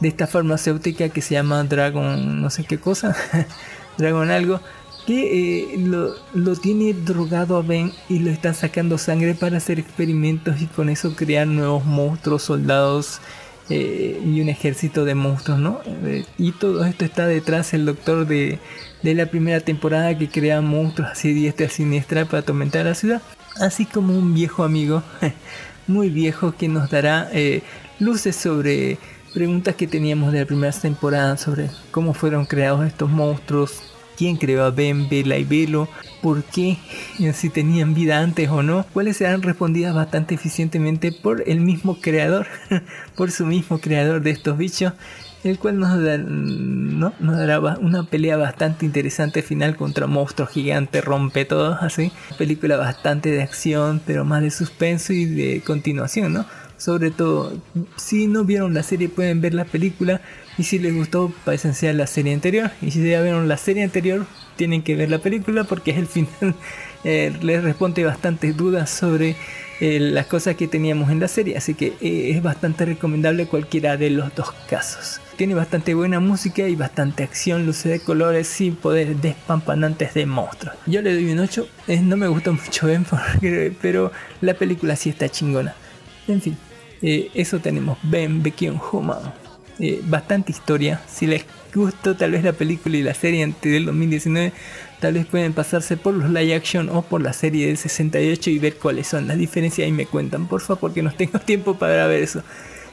[0.00, 3.16] de esta farmacéutica que se llama Dragon no sé qué cosa,
[3.98, 4.60] Dragon algo,
[5.06, 10.60] que eh, lo, tiene drogado a Ben y lo están sacando sangre para hacer experimentos
[10.60, 13.20] y con eso crear nuevos monstruos, soldados
[13.68, 15.80] eh, y un ejército de monstruos, ¿no?
[15.86, 18.58] Eh, y todo esto está detrás el doctor de,
[19.02, 23.22] de la primera temporada que crea monstruos así diestra siniestra para atormentar la ciudad
[23.60, 25.02] así como un viejo amigo,
[25.86, 27.30] muy viejo, que nos dará
[28.00, 28.98] luces sobre
[29.32, 34.64] preguntas que teníamos de la primera temporada sobre cómo fueron creados estos monstruos, quién creó
[34.64, 35.88] a Ben, Bella y Velo,
[36.22, 36.78] por qué,
[37.20, 42.00] eh, si tenían vida antes o no, cuáles serán respondidas bastante eficientemente por el mismo
[42.00, 42.46] creador,
[43.16, 44.92] por su mismo creador de estos bichos
[45.44, 47.12] el cual nos, ¿no?
[47.20, 52.12] nos dará una pelea bastante interesante final contra monstruo gigante, rompe todo, así.
[52.38, 56.46] Película bastante de acción, pero más de suspenso y de continuación, ¿no?
[56.84, 57.50] Sobre todo,
[57.96, 60.20] si no vieron la serie pueden ver la película
[60.58, 64.26] y si les gustó esenciar la serie anterior y si ya vieron la serie anterior
[64.56, 66.54] tienen que ver la película porque es el final
[67.02, 69.34] eh, les responde bastantes dudas sobre
[69.80, 73.96] eh, las cosas que teníamos en la serie así que eh, es bastante recomendable cualquiera
[73.96, 78.76] de los dos casos tiene bastante buena música y bastante acción, luces de colores sin
[78.76, 80.76] poderes despampanantes de monstruos.
[80.86, 83.04] Yo le doy un 8, eh, no me gusta mucho Ben,
[83.82, 84.12] pero
[84.42, 85.74] la película sí está chingona.
[86.28, 86.56] En fin,
[87.06, 89.18] eh, eso tenemos, Ben Bekion Human.
[89.78, 91.44] Eh, bastante historia, si les
[91.74, 94.52] gustó tal vez la película y la serie del 2019,
[95.00, 98.58] tal vez pueden pasarse por los live action o por la serie del 68 y
[98.58, 102.06] ver cuáles son las diferencias y me cuentan, por favor, porque no tengo tiempo para
[102.06, 102.42] ver eso.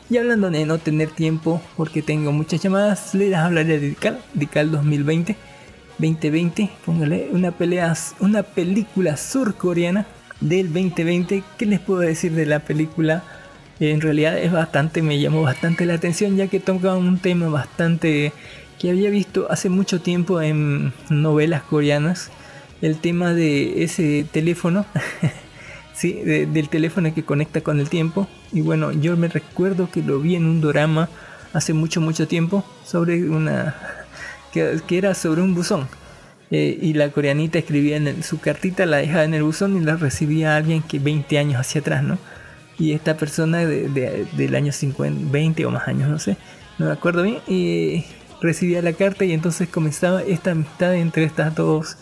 [0.09, 4.71] Y hablando de no tener tiempo, porque tengo muchas llamadas, les hablaré de Dical, Dical
[4.71, 5.37] 2020,
[5.99, 10.05] 2020, póngale una pelea, una película surcoreana
[10.41, 11.43] del 2020.
[11.57, 13.23] ¿Qué les puedo decir de la película?
[13.81, 18.31] En realidad es bastante, me llamó bastante la atención ya que toca un tema bastante
[18.77, 22.29] que había visto hace mucho tiempo en novelas coreanas.
[22.83, 24.85] El tema de ese teléfono
[25.95, 26.13] ¿sí?
[26.13, 28.27] del teléfono que conecta con el tiempo.
[28.53, 31.09] Y bueno, yo me recuerdo que lo vi en un drama
[31.51, 33.75] hace mucho, mucho tiempo sobre una...
[34.53, 35.87] que, era sobre un buzón.
[36.51, 39.95] Eh, y la coreanita escribía en su cartita, la dejaba en el buzón y la
[39.95, 42.19] recibía alguien que 20 años hacia atrás, ¿no?
[42.77, 46.37] Y esta persona de, del año 50, 20 o más años, no sé,
[46.79, 48.05] no me acuerdo bien, y
[48.41, 51.97] recibía la carta y entonces comenzaba esta amistad entre estas dos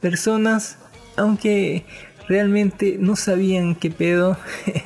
[0.00, 0.78] personas,
[1.16, 1.84] aunque
[2.28, 4.36] realmente no sabían qué pedo.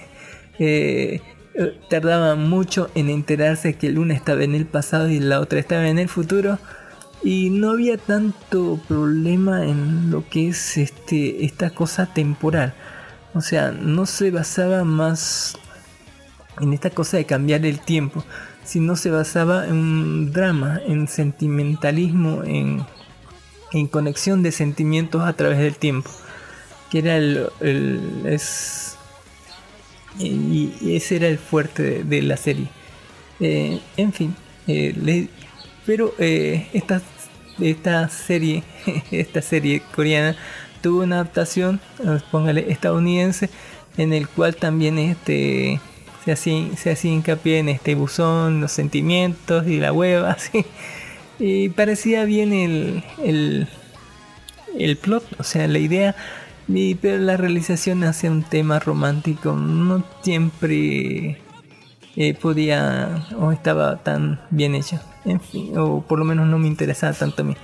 [0.59, 1.21] Eh,
[1.91, 5.87] tardaban mucho en enterarse que el una estaba en el pasado y la otra estaba
[5.89, 6.59] en el futuro.
[7.23, 12.75] Y no había tanto problema en lo que es este, esta cosa temporal.
[13.37, 15.57] O sea, no se basaba más
[16.61, 18.25] en esta cosa de cambiar el tiempo,
[18.65, 22.85] sino se basaba en un drama, en sentimentalismo, en,
[23.73, 26.11] en conexión de sentimientos a través del tiempo
[26.91, 28.97] que era el, es
[30.19, 32.69] y, ese era el fuerte de, la serie.
[33.39, 34.35] Eh, en fin
[34.67, 35.29] eh,
[35.85, 37.03] pero eh, esta
[37.61, 38.63] esta serie
[39.11, 40.37] esta serie coreana
[40.87, 41.81] tuvo una adaptación
[42.31, 43.51] póngale estadounidense
[43.97, 45.81] en el cual también este
[46.25, 50.65] se hacía, se hacía hincapié en este buzón los sentimientos y la hueva así
[51.41, 53.69] y parecía bien el, el
[54.79, 56.15] el plot o sea la idea
[57.01, 61.41] pero la realización hacia un tema romántico no siempre
[62.15, 65.01] eh, podía o estaba tan bien hecho.
[65.25, 67.57] En fin, o por lo menos no me interesaba tanto a mí.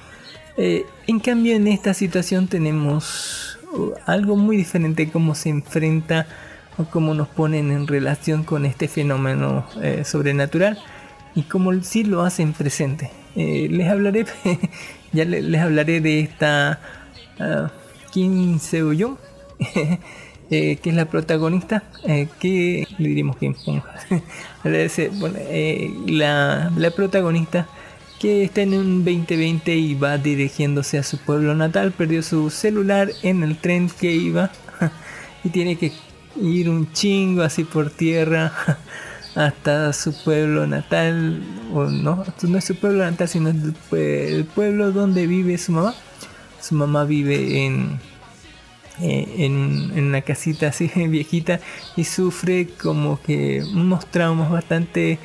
[0.57, 6.27] Eh, en cambio, en esta situación tenemos uh, algo muy diferente cómo se enfrenta
[6.79, 10.79] o cómo nos ponen en relación con este fenómeno eh, sobrenatural
[11.35, 13.11] y cómo sí lo hacen presente.
[13.35, 14.27] Eh, les hablaré,
[15.13, 16.81] ya le- les, hablaré de esta
[17.41, 17.71] ah,
[18.11, 19.17] Kim Seo-yoon,
[20.51, 21.83] eh, que es la protagonista,
[22.39, 23.47] que le diríamos que
[25.19, 25.39] bueno,
[26.07, 27.67] la, la protagonista
[28.23, 33.11] que está en un 2020 y va dirigiéndose a su pueblo natal, perdió su celular
[33.25, 34.53] en el tren que iba
[35.45, 35.91] y tiene que
[36.41, 38.53] ir un chingo así por tierra
[39.35, 41.43] hasta su pueblo natal,
[41.75, 45.73] o no, no es su pueblo natal, sino el, pue- el pueblo donde vive su
[45.73, 45.93] mamá.
[46.61, 47.99] Su mamá vive en,
[49.01, 51.59] eh, en, en una casita así viejita
[51.97, 55.19] y sufre como que unos traumas bastante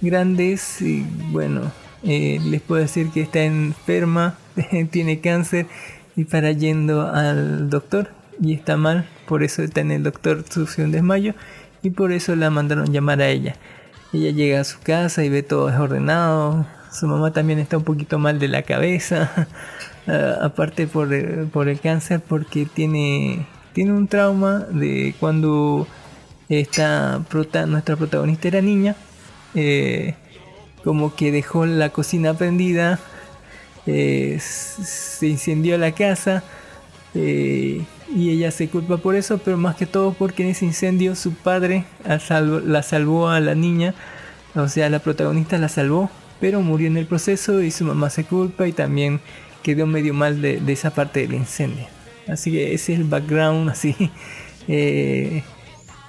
[0.00, 1.70] grandes y bueno,
[2.02, 4.38] eh, les puedo decir que está enferma,
[4.90, 5.66] tiene cáncer
[6.16, 10.84] y para yendo al doctor y está mal, por eso está en el doctor, sufrió
[10.84, 11.34] un desmayo
[11.82, 13.56] y por eso la mandaron llamar a ella.
[14.12, 18.18] Ella llega a su casa y ve todo desordenado, su mamá también está un poquito
[18.18, 19.30] mal de la cabeza,
[20.06, 25.86] ah, aparte por el, por el cáncer porque tiene, tiene un trauma de cuando
[26.48, 27.20] esta
[27.66, 28.96] nuestra protagonista era niña,
[29.54, 30.14] eh,
[30.84, 32.98] como que dejó la cocina prendida,
[33.86, 36.42] eh, se incendió la casa
[37.14, 41.14] eh, y ella se culpa por eso, pero más que todo porque en ese incendio
[41.14, 43.94] su padre la salvó a la niña,
[44.54, 46.10] o sea, la protagonista la salvó,
[46.40, 49.20] pero murió en el proceso y su mamá se culpa y también
[49.62, 51.86] quedó medio mal de, esa parte del incendio.
[52.28, 53.94] Así que ese es el background así
[54.68, 55.42] eh,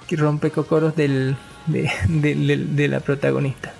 [0.06, 3.72] que rompe cocoros del, de, de- de- de la protagonista.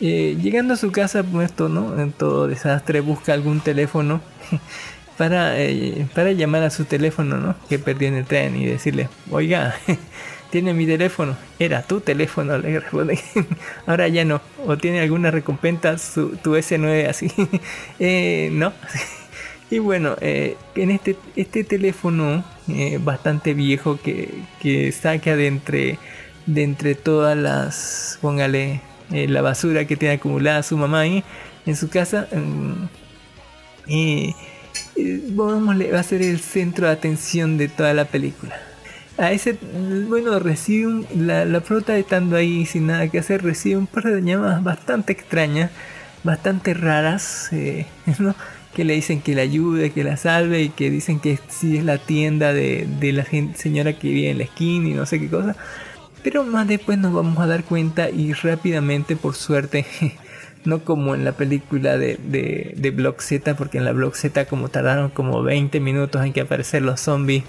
[0.00, 2.00] Eh, llegando a su casa, puesto, ¿no?
[2.00, 4.20] En todo desastre, busca algún teléfono
[5.18, 7.56] para, eh, para llamar a su teléfono, ¿no?
[7.68, 9.74] Que perdió en el tren y decirle, oiga,
[10.50, 13.18] tiene mi teléfono, era tu teléfono, le responde,
[13.86, 17.30] ahora ya no, o tiene alguna recompensa su, tu S9 así,
[17.98, 18.72] Eh, no.
[19.70, 24.30] Y bueno, eh, en este, este teléfono eh, bastante viejo que,
[24.60, 25.98] que saca de entre,
[26.46, 28.80] de entre todas las, póngale,
[29.12, 31.24] eh, la basura que tiene acumulada su mamá ahí
[31.66, 32.86] en su casa, mm,
[33.86, 34.34] y
[34.96, 38.56] eh, pongámosle, va a ser el centro de atención de toda la película.
[39.18, 39.58] A ese,
[40.08, 41.62] bueno, recibe un- la, la
[41.98, 45.70] estando ahí sin nada que hacer, recibe un par de llamadas bastante extrañas,
[46.24, 47.86] bastante raras, eh,
[48.74, 51.84] que le dicen que la ayude, que la salve y que dicen que sí es
[51.84, 53.24] la tienda de, de la
[53.56, 55.56] señora que vive en la esquina y no sé qué cosa.
[56.22, 59.86] Pero más después nos vamos a dar cuenta y rápidamente, por suerte,
[60.64, 64.46] no como en la película de, de, de Block Z, porque en la Block Z
[64.46, 67.44] como tardaron como 20 minutos en que aparecer los zombies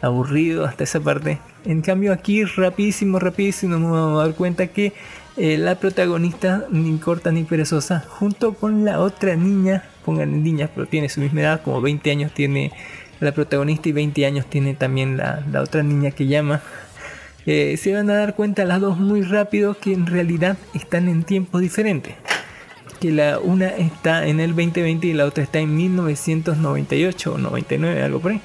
[0.00, 1.38] aburridos hasta esa parte.
[1.64, 4.92] En cambio aquí rapidísimo, rapidísimo nos vamos a dar cuenta que
[5.36, 10.86] eh, la protagonista, ni corta ni perezosa, junto con la otra niña, pongan niñas, pero
[10.86, 12.72] tiene su misma edad, como 20 años tiene
[13.20, 16.62] la protagonista y 20 años tiene también la, la otra niña que llama.
[17.46, 21.24] Eh, se van a dar cuenta las dos muy rápido que en realidad están en
[21.24, 22.14] tiempos diferentes.
[23.00, 28.02] Que la una está en el 2020 y la otra está en 1998 o 99,
[28.02, 28.40] algo por ahí.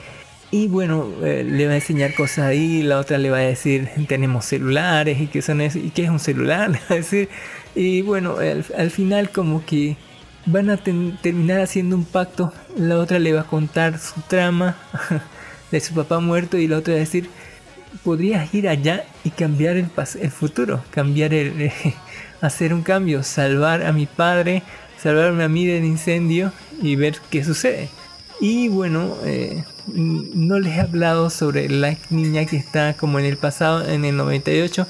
[0.52, 3.88] Y bueno, eh, le va a enseñar cosas ahí, la otra le va a decir,
[4.08, 6.72] tenemos celulares y que son eso, y qué es un celular.
[7.76, 9.96] Y bueno, al, al final como que
[10.48, 14.76] van a terminar haciendo un pacto, la otra le va a contar su trama
[15.72, 17.30] de su papá muerto y la otra va a decir,
[18.04, 19.90] podrías ir allá y cambiar el,
[20.22, 21.72] el futuro, cambiar el,
[22.42, 24.64] hacer un cambio, salvar a mi padre,
[25.02, 27.90] salvarme a mí del incendio y ver qué sucede.
[28.42, 33.38] Y bueno, eh, no les he hablado sobre la niña que está como en el
[33.38, 34.88] pasado, en el 98,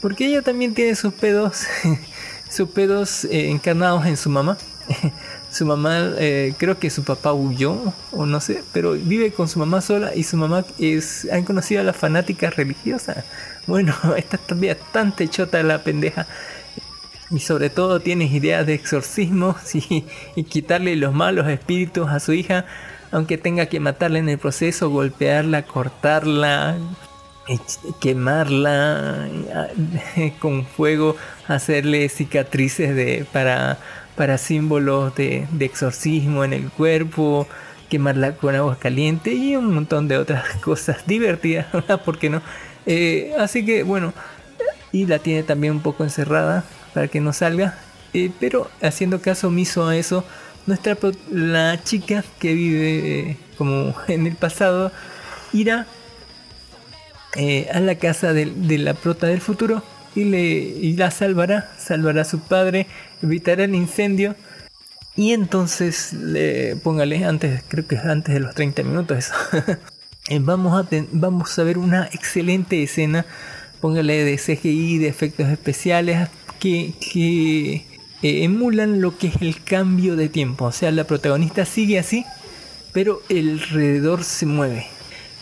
[0.00, 1.64] porque ella también tiene sus pedos,
[2.50, 4.58] sus pedos eh, encarnados en su mamá.
[5.50, 9.58] su mamá, eh, creo que su papá huyó, o no sé, pero vive con su
[9.58, 13.24] mamá sola y su mamá es, han conocido a las fanáticas religiosas.
[13.66, 16.26] Bueno, esta también bastante chota la pendeja.
[17.30, 20.04] Y sobre todo tienes ideas de exorcismo y,
[20.36, 22.64] y quitarle los malos espíritus a su hija,
[23.10, 26.76] aunque tenga que matarla en el proceso, golpearla, cortarla,
[28.00, 29.28] quemarla
[30.40, 33.78] con fuego, hacerle cicatrices de, para,
[34.18, 37.46] para símbolos de, exorcismo en el cuerpo,
[37.88, 41.66] quemarla con agua caliente y un montón de otras cosas divertidas,
[42.04, 42.42] ¿por qué no?
[42.84, 44.12] Eh, así que bueno,
[44.90, 46.64] y la tiene también un poco encerrada
[46.94, 47.78] para que no salga.
[48.12, 50.24] Eh, pero haciendo caso omiso a eso,
[50.66, 50.96] nuestra
[51.30, 54.90] la chica que vive eh, como en el pasado
[55.52, 55.86] irá
[57.72, 59.84] a la casa de, de la prota del futuro
[60.14, 62.86] y, le, y la salvará, salvará a su padre,
[63.22, 64.34] evitará el incendio.
[65.16, 69.30] Y entonces, le, póngale, antes, creo que es antes de los 30 minutos.
[70.30, 73.24] Eh, vamos, a vamos a ver una excelente escena,
[73.80, 76.28] póngale de CGI, de efectos especiales,
[76.60, 77.86] que, que
[78.22, 80.66] eh, emulan lo que es el cambio de tiempo.
[80.66, 82.26] O sea, la protagonista sigue así,
[82.92, 84.86] pero el alrededor se mueve.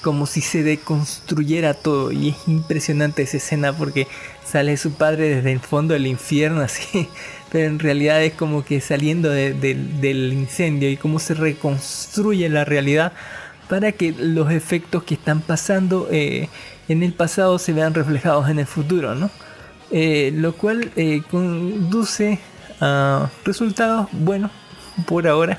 [0.06, 2.12] Como si se deconstruyera todo.
[2.12, 4.06] Y es impresionante esa escena porque
[4.44, 7.08] sale su padre desde el fondo del infierno así.
[7.50, 12.48] Pero en realidad es como que saliendo de- de- del incendio y cómo se reconstruye
[12.48, 13.12] la realidad
[13.68, 16.48] para que los efectos que están pasando eh,
[16.88, 19.28] en el pasado se vean reflejados en el futuro, ¿no?
[19.90, 22.38] Eh, lo cual eh, conduce
[22.80, 24.52] a resultados buenos
[25.04, 25.58] por ahora.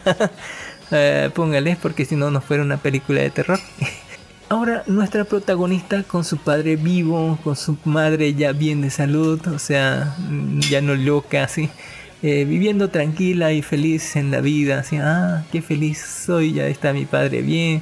[1.35, 3.59] Póngales porque si no nos fuera una película de terror.
[4.49, 9.59] Ahora nuestra protagonista con su padre vivo, con su madre ya bien de salud, o
[9.59, 11.69] sea, mm, ya no loca, así,
[12.23, 16.93] eh, viviendo tranquila y feliz en la vida, así, ah, qué feliz soy, ya está
[16.93, 17.81] mi padre bien.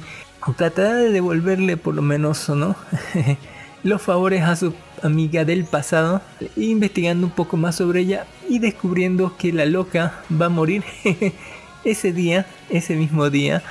[0.56, 2.74] Tratará de devolverle por lo menos, ¿o no?
[3.84, 6.20] los favores a su amiga del pasado,
[6.56, 10.82] investigando un poco más sobre ella y descubriendo que la loca va a morir
[11.84, 13.62] ese día, ese mismo día,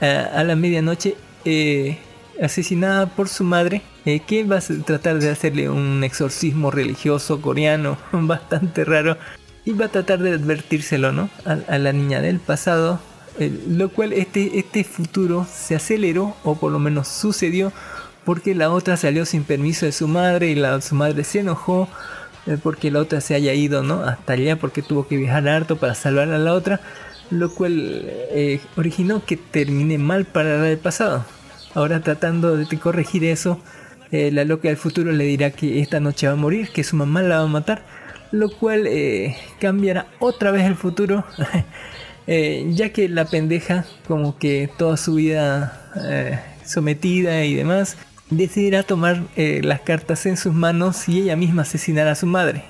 [0.00, 1.98] a, a la medianoche, eh,
[2.40, 7.98] asesinada por su madre, eh, que va a tratar de hacerle un exorcismo religioso coreano
[8.12, 9.16] bastante raro
[9.64, 11.30] y va a tratar de advertírselo, ¿no?
[11.44, 13.00] A, a la niña del pasado,
[13.38, 17.72] eh, lo cual este, este futuro se aceleró o por lo menos sucedió
[18.24, 21.88] porque la otra salió sin permiso de su madre y la, su madre se enojó
[22.46, 24.02] eh, porque la otra se haya ido, ¿no?
[24.02, 26.80] Hasta allá porque tuvo que viajar harto para salvar a la otra,
[27.30, 31.24] lo cual eh, originó que termine mal para la del pasado.
[31.74, 33.60] Ahora tratando de corregir eso,
[34.12, 36.96] eh, la loca del futuro le dirá que esta noche va a morir, que su
[36.96, 37.84] mamá la va a matar,
[38.32, 41.24] lo cual eh, cambiará otra vez el futuro,
[42.26, 45.76] eh, ya que la pendeja, como que toda su vida
[46.64, 47.96] sometida y demás,
[48.30, 52.64] decidirá tomar las cartas en sus manos y ella misma asesinará a su madre,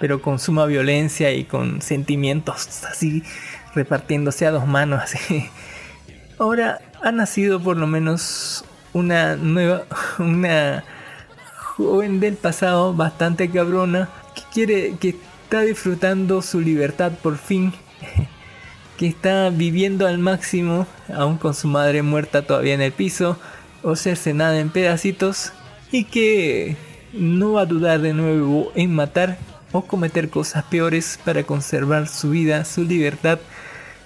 [0.00, 3.24] pero con suma violencia y con sentimientos así
[3.74, 5.48] repartiéndose a dos manos así.
[6.38, 9.84] Ahora ha nacido por lo menos una nueva,
[10.18, 10.84] una
[11.76, 17.72] joven del pasado bastante cabrona que quiere, que está disfrutando su libertad por fin,
[18.96, 23.38] que está viviendo al máximo, aún con su madre muerta todavía en el piso,
[23.82, 25.52] o cercenada en pedacitos,
[25.90, 26.76] y que
[27.12, 29.38] no va a dudar de nuevo en matar
[29.72, 33.40] o cometer cosas peores para conservar su vida, su libertad,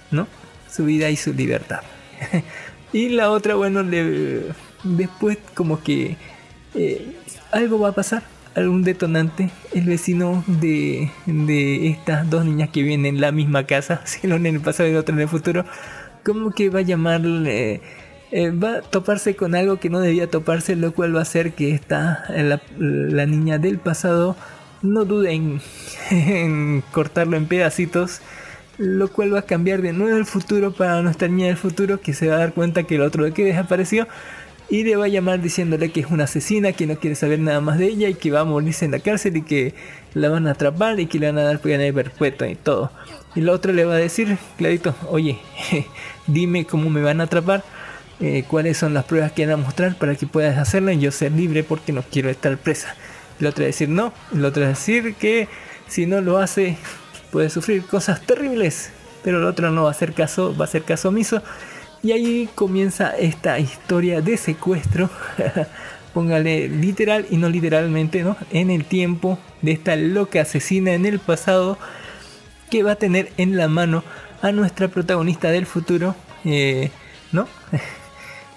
[0.09, 0.27] ¿no?
[0.69, 1.81] Su vida y su libertad.
[2.93, 4.43] y la otra, bueno, le,
[4.83, 6.17] después como que
[6.75, 7.15] eh,
[7.51, 8.23] algo va a pasar,
[8.55, 9.49] algún detonante.
[9.73, 14.45] El vecino de, de estas dos niñas que viven en la misma casa, si en
[14.45, 15.65] el pasado y otro en el futuro,
[16.23, 17.81] como que va a llamarle...
[18.31, 21.53] eh, va a toparse con algo que no debía toparse, lo cual va a hacer
[21.53, 24.35] que esta, la, niña del pasado
[24.81, 28.21] no dude en cortarlo en pedacitos
[28.77, 32.13] lo cual va a cambiar de nuevo el futuro para nuestra niña del futuro que
[32.13, 34.07] se va a dar cuenta que el otro de que desapareció
[34.69, 37.61] y le va a llamar diciéndole que es una asesina, que no quiere saber nada
[37.61, 39.73] más de ella y que va a morirse en la cárcel y que
[40.13, 42.91] la van a atrapar y que le van a dar pena perpetua y todo.
[43.33, 45.39] Y la otra le va a decir, clarito, oye,
[46.27, 47.63] dime cómo me van a atrapar,
[48.19, 51.11] eh, cuáles son las pruebas que van a mostrar para que puedas hacerlo y yo
[51.11, 52.93] ser libre porque no quiero estar presa.
[53.39, 55.47] La otra va a decir no, la otra va a decir que
[55.87, 56.77] si no lo hace
[57.31, 58.91] puede sufrir cosas terribles,
[59.23, 61.41] pero el otro no va a hacer caso, va a hacer caso omiso.
[62.03, 65.09] Y ahí comienza esta historia de secuestro,
[66.13, 68.37] póngale literal y no literalmente, ¿no?
[68.51, 71.77] En el tiempo de esta loca asesina en el pasado
[72.69, 74.03] que va a tener en la mano
[74.41, 76.15] a nuestra protagonista del futuro,
[76.45, 76.91] eh,
[77.31, 77.47] ¿no?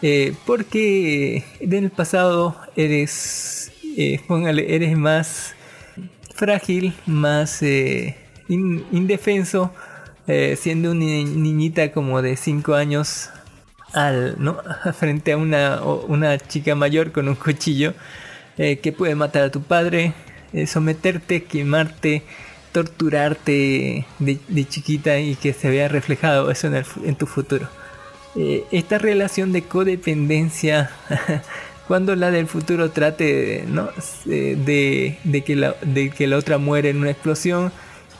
[0.02, 5.54] Eh, porque en el pasado eres, eh, póngale, eres más
[6.34, 8.16] frágil, más eh,
[8.50, 9.72] in- indefenso,
[10.26, 13.30] eh, siendo una ni- niñita como de 5 años
[13.92, 14.58] al, ¿no?
[14.98, 17.94] frente a una, una chica mayor con un cuchillo
[18.58, 20.12] eh, que puede matar a tu padre,
[20.52, 22.22] eh, someterte, quemarte,
[22.72, 27.68] torturarte de, de chiquita y que se vea reflejado eso en, el en tu futuro.
[28.70, 30.90] Esta relación de codependencia
[31.88, 33.88] cuando la del futuro trate ¿no?
[34.24, 37.72] De, de que la, de que la otra muere en una explosión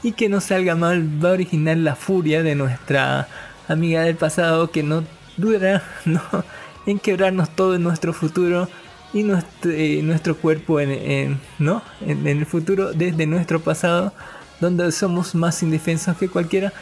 [0.02, 3.28] y que no salga mal va a originar la furia de nuestra
[3.68, 5.04] amiga del pasado que no
[5.36, 5.82] dura
[6.86, 8.68] en quebrarnos todo en nuestro futuro
[9.12, 11.82] y nuestro, eh, nuestro cuerpo en, ¿no?
[12.00, 14.12] En el futuro desde nuestro pasado,
[14.60, 16.72] donde somos más indefensos que cualquiera.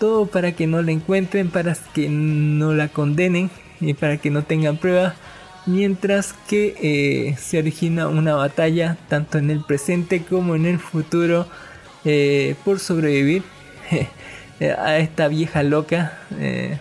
[0.00, 3.50] Todo para que no la encuentren, para que no la condenen
[3.80, 5.14] y para que no tengan pruebas.
[5.64, 11.46] Mientras que eh, se origina una batalla tanto en el presente como en el futuro
[12.06, 13.42] eh, por sobrevivir
[14.78, 16.78] a esta vieja loca eh,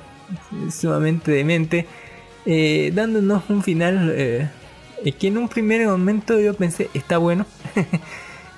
[0.72, 1.86] sumamente demente,
[2.46, 4.50] eh, dándonos un final eh,
[5.20, 7.46] que en un primer momento yo pensé está bueno.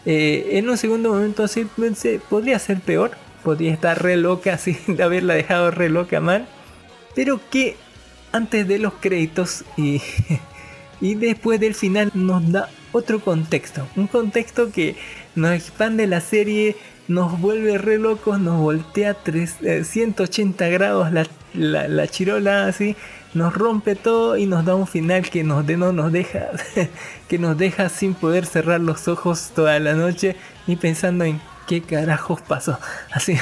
[0.09, 3.11] En un segundo momento sí pensé podría ser peor,
[3.43, 6.47] podría estar re loca así de haberla dejado re loca mal,
[7.13, 7.75] pero que
[8.31, 10.01] antes de los créditos y,
[11.01, 14.95] y después del final nos da otro contexto, un contexto que
[15.35, 16.75] nos expande la serie,
[17.07, 22.95] nos vuelve re locos, nos voltea tres- eh, 180 grados la, la, la chirola así,
[23.33, 26.47] nos rompe todo y nos da un final que nos, de, no nos deja
[27.29, 30.35] que nos deja sin poder cerrar los ojos toda la noche
[30.65, 32.79] y pensando en qué carajos pasó.
[33.11, 33.37] Así,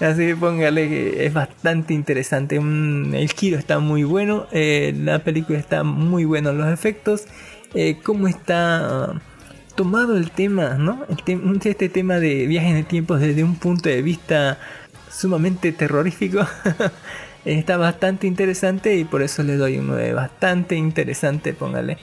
[0.00, 2.58] así póngale que es bastante interesante.
[2.58, 7.24] Un- el giro está muy bueno, eh, la película está muy bueno, los efectos,
[7.74, 9.20] eh, cómo está
[9.74, 11.04] tomado el tema, ¿no?
[11.08, 14.58] El tem- este tema de viajes en el tiempo desde un punto de vista
[15.10, 16.46] sumamente terrorífico.
[17.44, 21.98] Está bastante interesante y por eso le doy un 9 bastante interesante, póngale.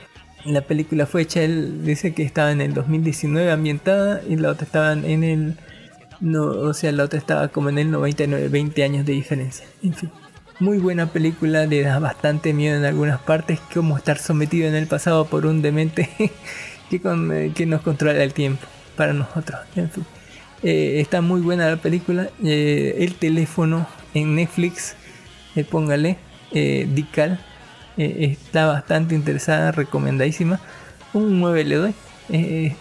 [0.45, 4.65] La película fue hecha, él dice que estaba en el 2019 ambientada y la otra
[4.65, 5.57] estaba en el...
[6.19, 9.65] No, o sea, la otra estaba como en el 99, 20 años de diferencia.
[9.81, 10.11] En fin,
[10.61, 14.87] muy buena película, le da bastante miedo en algunas partes, como estar sometido en el
[14.87, 16.09] pasado por un demente
[16.89, 19.59] que, eh, que nos controla el tiempo para nosotros.
[20.63, 22.29] Eh, está muy buena la película.
[22.43, 24.95] eh, el teléfono en Netflix,
[25.69, 26.17] póngale,
[26.51, 27.43] Dical,
[27.97, 30.59] está bastante interesada, recomendadísima.
[31.13, 31.95] Un 9 le doy.
[32.29, 32.75] Eh,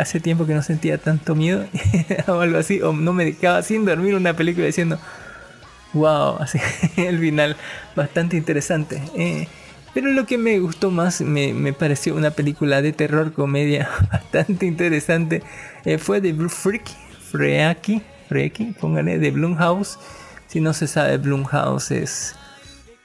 [0.00, 1.64] hace tiempo que no sentía tanto miedo
[2.26, 4.98] o algo así, o no me dejaba sin dormir una película diciendo,
[5.96, 6.38] wow,
[6.96, 7.56] el final
[7.94, 9.02] bastante interesante.
[9.16, 9.48] eh.
[9.94, 15.42] pero lo que me gustó más, me, pareció una película de terror comedia bastante interesante,
[15.84, 16.84] eh, fue de Freak,
[17.30, 19.98] Freaky, Freaky, póngale, de Blumhouse.
[20.46, 22.36] Si no se sabe, Blumhouse es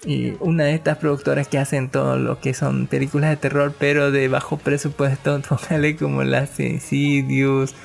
[0.06, 4.12] y una de estas productoras que hacen todo lo que son películas de terror, pero
[4.12, 7.76] de bajo presupuesto, póngale como las Insidious,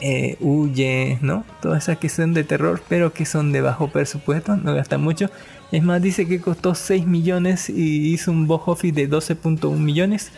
[0.00, 1.44] eh, Huye, ¿no?
[1.62, 5.30] Todas esas que son de terror, pero que son de bajo presupuesto, no gastan mucho.
[5.72, 10.30] Es más, dice que costó 6 millones y hizo un box office de 12.1 millones.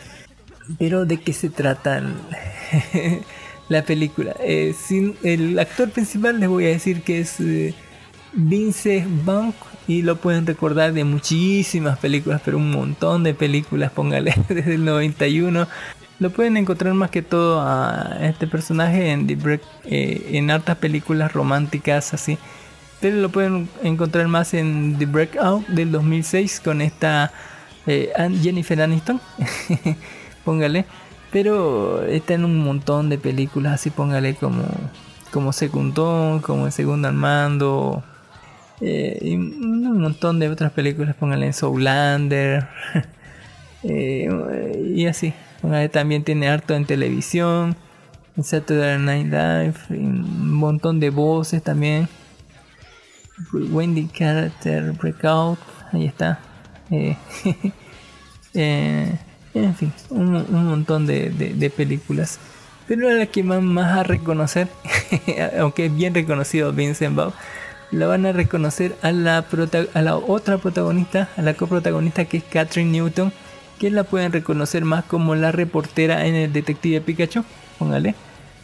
[0.77, 2.01] Pero ¿de qué se trata
[3.69, 4.35] la película?
[4.39, 7.73] Eh, sin, el actor principal les voy a decir que es eh,
[8.33, 9.53] Vince Vaughn
[9.87, 14.85] y lo pueden recordar de muchísimas películas, pero un montón de películas, póngale desde el
[14.85, 15.67] 91.
[16.19, 20.77] Lo pueden encontrar más que todo a este personaje en, The Break- eh, en hartas
[20.77, 22.37] películas románticas así.
[22.99, 27.31] Pero lo pueden encontrar más en The Breakout del 2006 con esta
[27.87, 28.11] eh,
[28.41, 29.21] Jennifer Aniston.
[30.43, 30.85] póngale.
[31.31, 34.63] Pero está en un montón de películas así, póngale como,
[35.31, 38.03] como Secundón, como El Segundo al Mando.
[38.81, 42.67] eh, y un montón de otras películas, póngale en Soulander.
[43.83, 45.33] eh, y así.
[45.91, 47.75] También tiene harto en televisión.
[48.37, 49.73] En Saturday Night Live.
[50.01, 52.07] un montón de voces también.
[53.53, 55.59] Wendy Character Breakout.
[55.91, 56.39] Ahí está.
[56.91, 57.15] Eh,
[58.53, 59.17] eh,
[59.53, 62.39] en fin, un, un montón de, de- películas.
[62.87, 64.67] Pero la que van más a reconocer,
[65.59, 67.33] aunque es bien reconocido Vincent Vaughn,
[67.91, 72.37] la van a reconocer a la, prota- a la otra protagonista, a la coprotagonista que
[72.37, 73.31] es Catherine Newton,
[73.79, 77.43] que la pueden reconocer más como la reportera en el Detective Pikachu.
[77.77, 78.15] Póngale.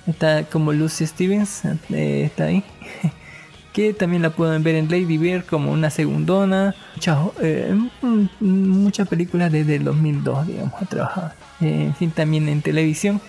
[0.08, 2.64] Está como Lucy Stevens, eh, está ahí.
[3.74, 6.76] que también la pueden ver en Lady Bear como una segundona.
[6.96, 11.32] Muchas, eh, mm, muchas películas desde el 2002, digamos, ha trabajado.
[11.62, 13.20] Eh, en fin, también en televisión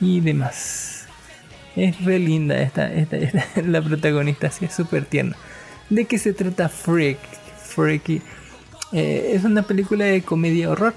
[0.00, 1.06] y demás.
[1.76, 5.36] Es re linda esta, esta, esta- la protagonista, así es súper tierna.
[5.88, 7.18] ¿De qué se trata Freak?
[7.62, 8.20] Freaky.
[8.92, 10.94] Eh, es una película de comedia horror.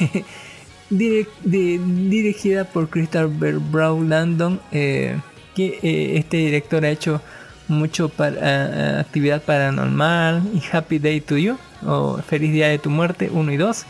[0.90, 4.60] Dirigida por Christopher Brown Landon.
[4.72, 5.16] eh,
[5.54, 7.22] que eh, este director ha hecho
[7.68, 13.30] mucho para, actividad paranormal y Happy Day to You o Feliz Día de tu Muerte
[13.32, 13.86] 1 y 2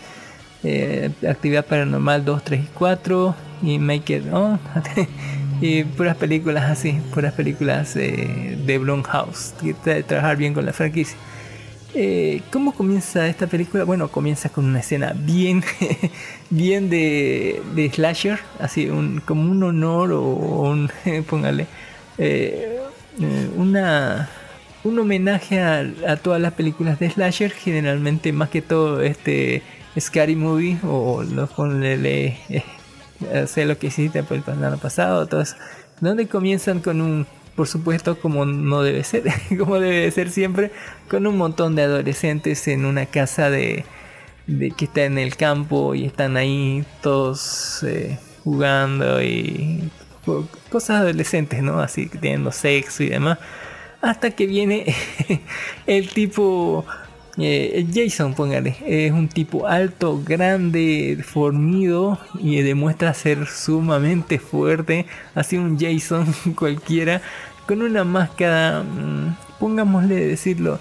[0.63, 4.61] eh, actividad paranormal 2, 3 y 4 y Make It On
[5.61, 11.17] y puras películas así puras películas de Blumhouse que trabajar bien con la franquicia
[11.97, 13.85] Eh, ¿Cómo comienza esta película?
[13.85, 15.63] Bueno, comienza con una escena bien,
[16.51, 17.63] bien de,
[17.95, 20.91] slasher, así un, como un honor o un,
[21.31, 21.69] póngale,
[22.19, 22.81] eh,
[23.21, 24.29] eh, una,
[24.83, 29.63] un homenaje a, todas las películas de slasher, generalmente más que todo este
[29.99, 32.65] Scary Movie o los ponele, eh,
[33.47, 35.55] sé lo que hiciste por el año pasado, todos,
[36.01, 37.25] donde comienzan con un
[37.57, 39.25] por supuesto, como no debe ser,
[39.59, 40.71] como debe de ser siempre,
[41.09, 43.85] con un montón de adolescentes en una casa de,
[44.77, 49.91] que está en el campo y están ahí todos eh, jugando y
[50.25, 51.81] co- cosas adolescentes, ¿no?
[51.81, 53.39] Así teniendo sexo y demás.
[54.03, 54.95] Hasta que viene
[55.87, 56.85] el tipo
[57.39, 65.07] eh, Jason, póngale, es un tipo alto, grande, fornido y demuestra ser sumamente fuerte.
[65.35, 66.27] Así un Jason
[66.57, 67.23] cualquiera
[67.67, 70.79] con una máscara, mm, pongámosle decirlo,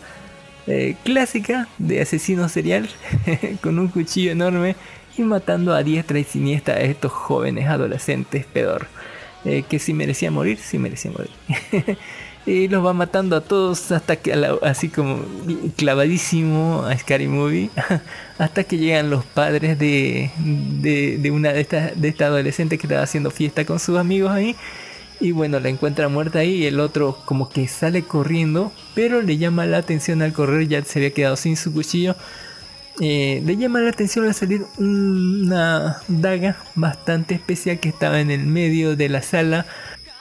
[0.67, 2.89] eh, clásica de asesino serial,
[3.61, 4.75] con un cuchillo enorme
[5.17, 8.87] y matando a diestra y siniestra a estos jóvenes adolescentes pedor.
[9.45, 11.31] eh, que si merecía morir, si merecía morir.
[12.45, 14.33] y los va matando a todos hasta que
[14.63, 15.23] así como
[15.77, 17.69] clavadísimo a Scary Movie
[18.37, 22.87] hasta que llegan los padres de, de, de una de estas de esta adolescente que
[22.87, 24.55] estaba haciendo fiesta con sus amigos ahí
[25.19, 29.37] y bueno la encuentra muerta ahí y el otro como que sale corriendo pero le
[29.37, 32.15] llama la atención al correr ya se había quedado sin su cuchillo
[32.99, 38.45] eh, le llama la atención al salir una daga bastante especial que estaba en el
[38.45, 39.65] medio de la sala,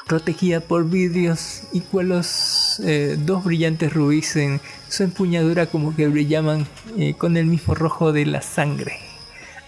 [0.06, 6.66] protegida por vidrios y cuales eh, dos brillantes rubíes en su empuñadura como que brillaban
[6.98, 8.98] eh, con el mismo rojo de la sangre.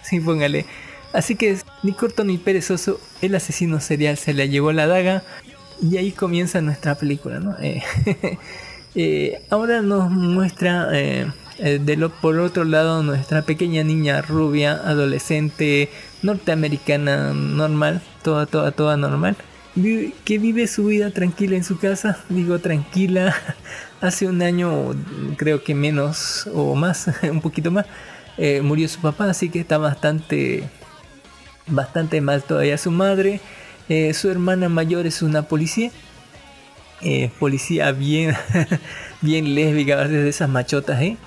[0.01, 0.65] Así póngale.
[1.13, 5.23] Así que ni corto ni perezoso, el asesino serial se le llevó la daga
[5.81, 7.55] y ahí comienza nuestra película, ¿no?
[7.61, 15.89] Eh, ahora nos muestra de lo, por otro lado nuestra pequeña niña rubia, adolescente,
[16.21, 19.37] norteamericana, normal, toda, toda, toda normal,
[19.75, 23.35] vi- que vive su vida tranquila en su casa, digo tranquila,
[24.01, 24.95] hace un año,
[25.37, 27.85] creo que menos o más, un poquito más,
[28.37, 30.63] eh, murió su papá, así que está bastante
[31.67, 33.39] bastante mal todavía su madre.
[33.89, 35.91] Eh, su hermana mayor es una policía.
[37.01, 38.35] Eh, policía bien,
[39.21, 41.17] bien lésbica, de esas machotas, ¿eh?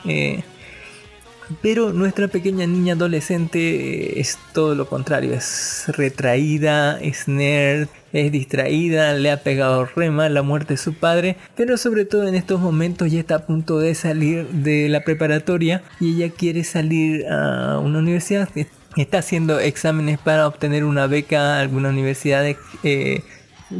[1.63, 8.31] Pero nuestra pequeña niña adolescente eh, es todo lo contrario, es retraída, es nerd, es
[8.33, 12.35] distraída, le ha pegado re mal la muerte de su padre, pero sobre todo en
[12.35, 17.27] estos momentos ya está a punto de salir de la preparatoria y ella quiere salir
[17.29, 18.49] a una universidad.
[18.97, 22.45] Está haciendo exámenes para obtener una beca a alguna universidad
[22.83, 23.23] eh,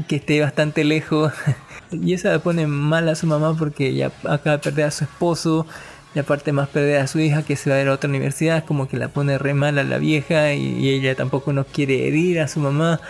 [0.07, 1.33] que esté bastante lejos.
[1.91, 5.05] Y eso le pone mal a su mamá porque ella acaba de perder a su
[5.05, 5.67] esposo.
[6.15, 8.65] Y aparte más perder a su hija que se va a ir a otra universidad,
[8.65, 12.41] como que la pone re mal a la vieja y, ella tampoco no quiere herir
[12.41, 13.01] a su mamá.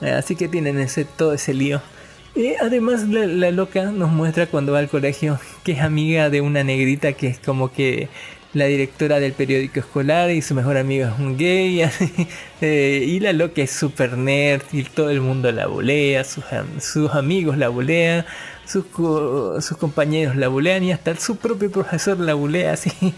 [0.00, 1.80] Eh, así que tienen ese, todo ese lío.
[2.34, 6.40] Y además la, la loca nos muestra cuando va al colegio que es amiga de
[6.40, 8.08] una negrita que es como que
[8.54, 11.82] la directora del periódico escolar y su mejor amigo es un gay.
[12.60, 16.42] Eh, y la loca es super nerd y todo el mundo la bolea, sus,
[16.80, 18.26] sus amigos la bolean,
[18.68, 22.90] sus, co- sus compañeros la bulean y hasta su propio profesor la bulea así.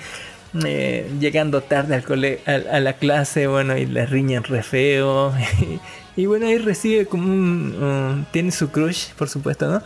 [0.64, 5.32] eh, llegando tarde al cole a, la clase, bueno, y le riñen re feo.
[6.16, 9.82] y bueno, ahí recibe como un, un- Tiene su crush, por supuesto, ¿no?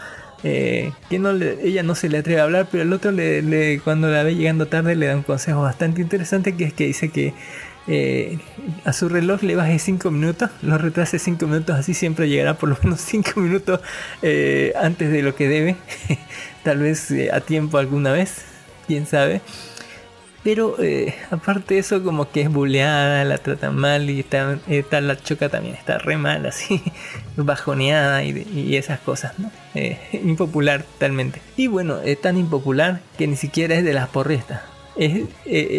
[0.46, 3.40] Eh, que no le- ella no se le atreve a hablar, pero el otro le,
[3.40, 6.84] le- cuando la ve llegando tarde le da un consejo bastante interesante que es que
[6.86, 7.32] dice que
[7.86, 8.38] eh,
[8.84, 12.70] a su reloj le baje 5 minutos, lo retrase 5 minutos, así siempre llegará por
[12.70, 13.80] lo menos 5 minutos
[14.22, 15.76] eh, antes de lo que debe,
[16.62, 18.44] tal vez eh, a tiempo alguna vez,
[18.86, 19.40] quién sabe.
[20.42, 20.76] Pero
[21.30, 25.48] aparte de eso, como que es buleada, la tratan mal y está, está la choca
[25.48, 26.82] también está re mal, así,
[27.34, 29.50] bajoneada y, y esas cosas, ¿no?
[30.12, 31.40] Impopular totalmente.
[31.56, 34.60] Y bueno, es tan impopular que ni siquiera es de las porristas.
[34.96, 35.22] Es,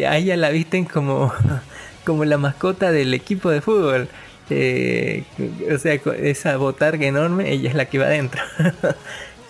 [0.07, 1.31] a ella la visten como,
[2.05, 4.07] como la mascota del equipo de fútbol.
[4.49, 5.23] Eh,
[5.73, 8.41] o sea, esa botarga enorme, ella es la que va adentro.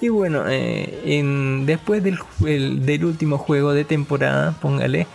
[0.01, 5.07] Y bueno, eh, en- después del, el- del último juego de temporada, póngale,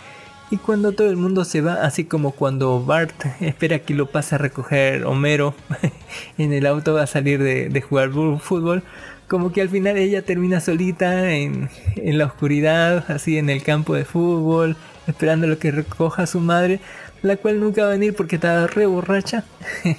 [0.49, 4.35] y cuando todo el mundo se va, así como cuando Bart espera que lo pase
[4.35, 5.53] a recoger Homero
[6.39, 8.81] en el auto va a salir de, de jugar fútbol,
[9.27, 13.93] como que al final ella termina solita en, en la oscuridad, así en el campo
[13.93, 14.75] de fútbol,
[15.07, 16.79] esperando lo que recoja su madre,
[17.21, 19.45] la cual nunca va a venir porque estaba re borracha.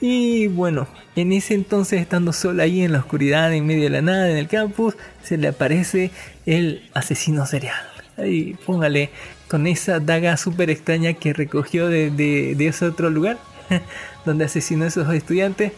[0.00, 4.02] Y bueno, en ese entonces estando sola ahí en la oscuridad, en medio de la
[4.02, 6.10] nada, en el campus, se le aparece
[6.44, 7.76] el asesino serial.
[8.16, 9.10] ahí póngale
[9.48, 13.38] con esa daga súper extraña que recogió de, de, de ese otro lugar
[14.24, 15.72] donde asesinó a esos estudiantes.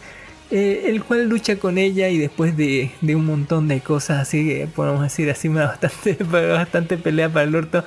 [0.51, 4.47] eh, el cual lucha con ella y después de, de un montón de cosas así,
[4.47, 7.83] que podemos decir así, bastante, bastante pelea para el orto,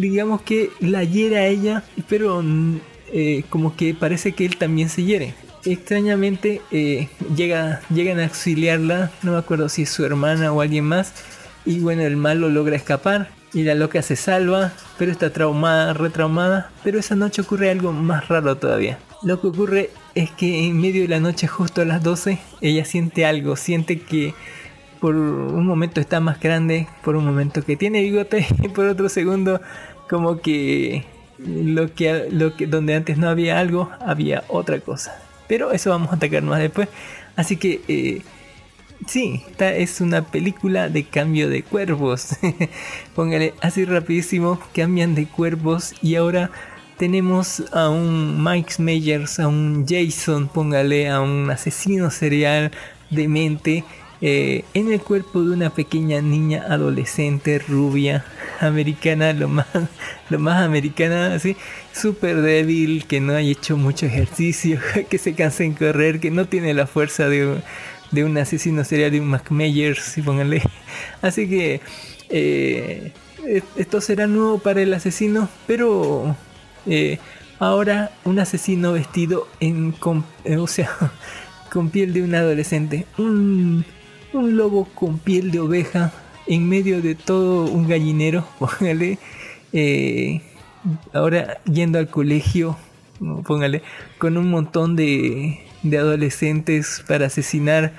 [0.00, 2.76] digamos que la hiere a ella, pero mm,
[3.12, 5.34] eh, como que parece que él también se hiere.
[5.64, 10.84] Extrañamente eh, llega, llegan a auxiliarla, no me acuerdo si es su hermana o alguien
[10.84, 11.14] más,
[11.64, 16.70] y bueno, el malo logra escapar y la loca se salva, pero está traumada, retraumada,
[16.82, 18.98] pero esa noche ocurre algo más raro todavía.
[19.22, 22.84] Lo que ocurre es que en medio de la noche, justo a las 12, ella
[22.84, 24.34] siente algo, siente que
[25.04, 29.10] por un momento está más grande, por un momento que tiene bigote y por otro
[29.10, 29.60] segundo
[30.08, 31.04] como que
[31.38, 32.30] lo que,
[32.68, 35.14] donde antes no había algo, había otra cosa.
[35.46, 36.88] Pero eso vamos a atacar más después.
[37.36, 38.22] Así que eh,
[39.06, 42.36] sí, esta es una película de cambio de cuerpos.
[43.14, 46.50] Póngale así rapidísimo, cambian de cuerpos y ahora
[46.96, 52.70] tenemos a un Mike Myers, a un Jason, póngale a un asesino serial
[53.10, 53.84] demente
[54.26, 58.24] eh, en el cuerpo de una pequeña niña adolescente rubia
[58.58, 59.66] americana, lo más,
[60.30, 61.58] lo más americana, así,
[61.92, 66.46] súper débil, que no ha hecho mucho ejercicio, que se cansa en correr, que no
[66.46, 67.60] tiene la fuerza de,
[68.12, 70.62] de un asesino serial, de un Mac Myers, si pónganle.
[71.20, 71.82] Así que
[72.30, 73.12] eh,
[73.76, 76.34] esto será nuevo para el asesino, pero
[76.86, 77.18] eh,
[77.58, 80.24] ahora un asesino vestido en, con,
[80.58, 80.88] o sea,
[81.70, 83.84] con piel de un adolescente, un,
[84.34, 86.12] un lobo con piel de oveja
[86.46, 89.18] en medio de todo un gallinero, póngale,
[89.72, 90.42] eh,
[91.12, 92.76] ahora yendo al colegio,
[93.46, 93.82] póngale,
[94.18, 97.92] con un montón de, de adolescentes para asesinar,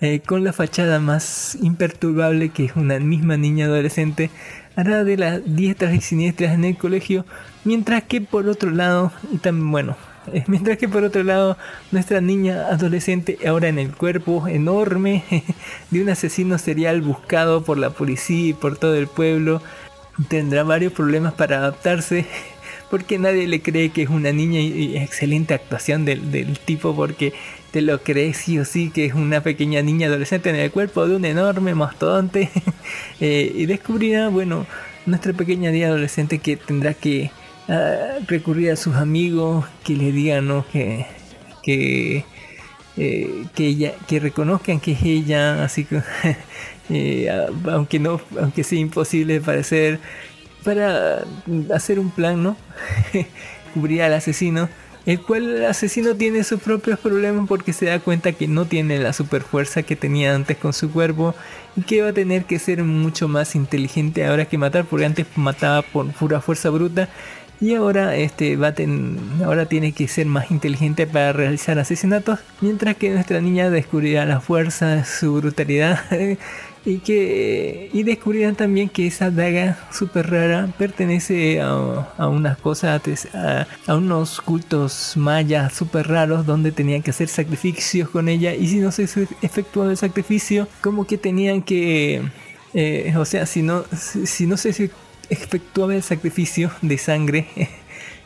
[0.00, 4.30] eh, con la fachada más imperturbable que es una misma niña adolescente,
[4.76, 7.26] hará de las diestras y siniestras en el colegio,
[7.64, 9.96] mientras que por otro lado, y también bueno,
[10.46, 11.56] mientras que por otro lado,
[11.90, 15.24] nuestra niña adolescente, ahora en el cuerpo enorme
[15.90, 19.62] de un asesino serial buscado por la policía y por todo el pueblo,
[20.28, 22.26] tendrá varios problemas para adaptarse.
[22.90, 27.32] Porque nadie le cree que es una niña y, excelente actuación del, del tipo porque
[27.70, 31.06] te lo crees sí o sí que es una pequeña niña adolescente en el cuerpo
[31.06, 32.50] de un enorme mastodonte.
[33.20, 34.66] eh, y descubrirá, bueno,
[35.06, 37.30] nuestra pequeña niña adolescente que tendrá que
[37.68, 41.06] uh, recurrir a sus amigos que le digan que,
[41.62, 42.24] que,
[42.96, 46.02] eh, que, ella, que reconozcan que es ella, así que
[46.90, 47.30] eh,
[47.70, 49.98] aunque no, aunque sea imposible parecer,
[50.64, 51.24] para
[51.72, 52.56] hacer un plan, ¿no?
[53.74, 54.68] Cubrir al asesino
[55.06, 58.98] el cual el asesino tiene sus propios problemas porque se da cuenta que no tiene
[58.98, 61.34] la super fuerza que tenía antes con su cuerpo
[61.76, 65.26] y que va a tener que ser mucho más inteligente ahora que matar porque antes
[65.36, 67.08] mataba por pura fuerza bruta
[67.60, 68.58] y ahora este
[69.44, 74.40] ahora tiene que ser más inteligente para realizar asesinatos mientras que nuestra niña descubrirá la
[74.40, 76.00] fuerza su brutalidad
[76.84, 83.02] y que y descubrirán también que esa daga súper rara pertenece a, a unas cosas
[83.34, 88.68] a, a, unos cultos mayas súper raros donde tenían que hacer sacrificios con ella y
[88.68, 89.04] si no se
[89.42, 92.22] efectuaba el sacrificio como que tenían que
[92.72, 94.90] eh, o sea si no si, si no se
[95.30, 97.46] efectuaba el sacrificio de sangre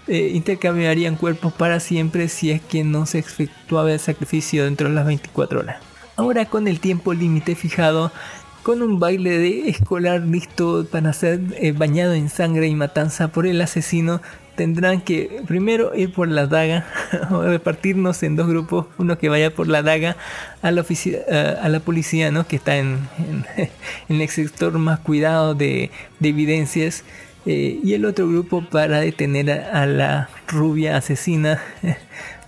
[0.09, 4.95] eh, intercambiarían cuerpos para siempre si es que no se efectuaba el sacrificio dentro de
[4.95, 5.77] las 24 horas.
[6.17, 8.13] Ahora con el tiempo límite fijado,
[8.63, 13.47] con un baile de escolar listo para ser eh, bañado en sangre y matanza por
[13.47, 14.23] el asesino,
[14.57, 16.87] tendrán que primero ir por la daga
[17.31, 20.17] o repartirnos en dos grupos, uno que vaya por la daga
[20.63, 22.47] a la, uh, a la policía, ¿no?
[22.47, 23.09] que está en,
[24.09, 25.91] el sector más cuidado de,
[26.21, 27.05] de evidencias,
[27.47, 31.61] eh, y el otro grupo para detener a, la rubia asesina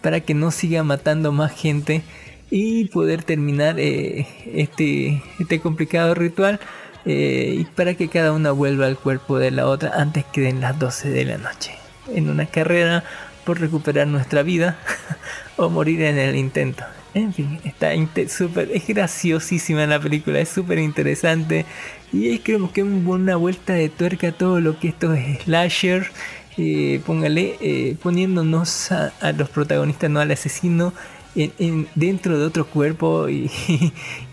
[0.00, 2.02] para que no siga matando más gente
[2.50, 6.61] y poder terminar eh, este, este complicado ritual
[7.04, 10.62] eh, y para que cada una vuelva al cuerpo de la otra antes que den
[10.62, 11.72] las 12 de la noche
[12.14, 13.04] en una carrera
[13.44, 14.76] por recuperar nuestra vida
[15.57, 16.84] o morir en el intento.
[17.14, 17.92] En fin está
[18.28, 21.64] super es graciosísima la película es súper interesante.
[22.12, 26.11] Y es creo que una vuelta de tuerca a todo lo que esto es slasher.
[26.59, 30.94] Eh, póngale eh, poniéndonos a, los protagonistas no al asesino
[31.34, 33.50] en, en, dentro de otro cuerpo y,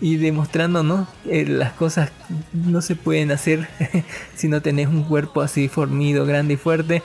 [0.00, 2.10] demostrando eh, las cosas
[2.52, 3.68] no se pueden hacer
[4.34, 7.02] si no tenés un cuerpo así formido, grande y fuerte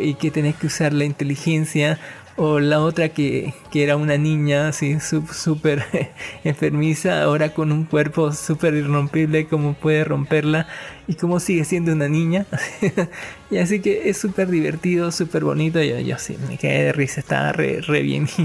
[0.00, 1.98] y que tenés que usar la inteligencia
[2.36, 5.84] O la otra que, que era una niña así súper
[6.44, 10.66] enfermiza, ahora con un cuerpo súper irrompible, como puede romperla
[11.06, 12.46] y cómo sigue siendo una niña.
[13.52, 15.80] y así que es súper divertido, súper bonito.
[15.80, 18.28] Yo, yo sí, me quedé de risa, estaba re, bien.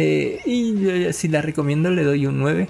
[0.00, 2.68] Eh, y yo, yo sí la recomiendo, le doy un 9.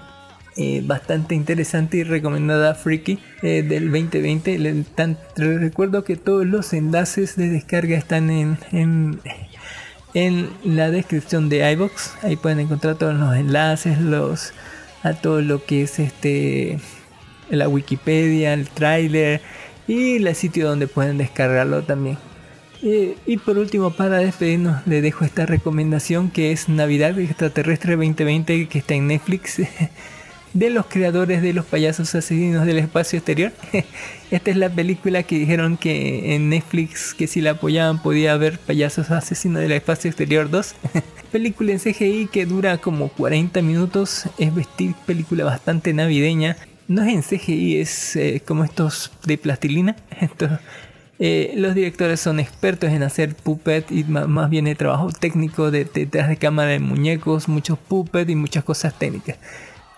[0.61, 4.59] Eh, bastante interesante y recomendada Freaky eh, del 2020.
[4.59, 9.21] Le- les recuerdo que todos los enlaces de descarga están en, en,
[10.15, 12.15] en la descripción de iBox.
[12.25, 14.53] Ahí pueden encontrar todos los enlaces, los
[15.05, 16.81] a todo lo que es este
[17.51, 19.41] la Wikipedia, el tráiler
[19.87, 22.19] y el sitio donde pueden descargarlo también.
[22.83, 28.67] Eh, y por último, para despedirnos, le dejo esta recomendación que es Navidad Extraterrestre 2020
[28.67, 29.61] que está en Netflix.
[30.55, 33.53] De los creadores de los payasos asesinos del espacio exterior.
[34.31, 38.59] Esta es la película que dijeron que en Netflix que si la apoyaban podía haber
[38.59, 40.75] payasos asesinos del espacio exterior 2.
[41.33, 44.25] película en CGI que dura como 40 minutos.
[44.39, 46.57] Es vestir película bastante navideña.
[46.89, 49.97] No es en CGI, es eh, como estos de plastilina.
[51.21, 55.85] Eh, los directores son expertos en hacer puppet y más bien el trabajo técnico de
[55.85, 59.37] detrás de cámara de muñecos, muchos puppet y muchas cosas técnicas.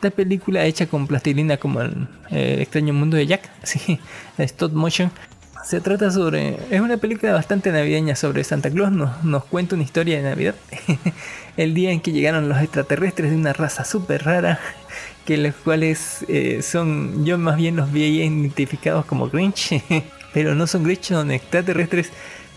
[0.00, 4.00] Esta película hecha con plastilina como el, eh, el extraño mundo de Jack, sí,
[4.38, 5.10] stop motion.
[5.62, 6.56] Se trata sobre.
[6.70, 8.90] Es una película bastante navideña sobre Santa Claus.
[8.92, 10.54] Nos, nos cuenta una historia de Navidad.
[11.58, 14.58] el día en que llegaron los extraterrestres de una raza súper rara.
[15.26, 17.26] Que los cuales eh, son.
[17.26, 19.82] Yo más bien los vi identificados como Grinch.
[20.32, 22.10] pero no son Grinch, son extraterrestres.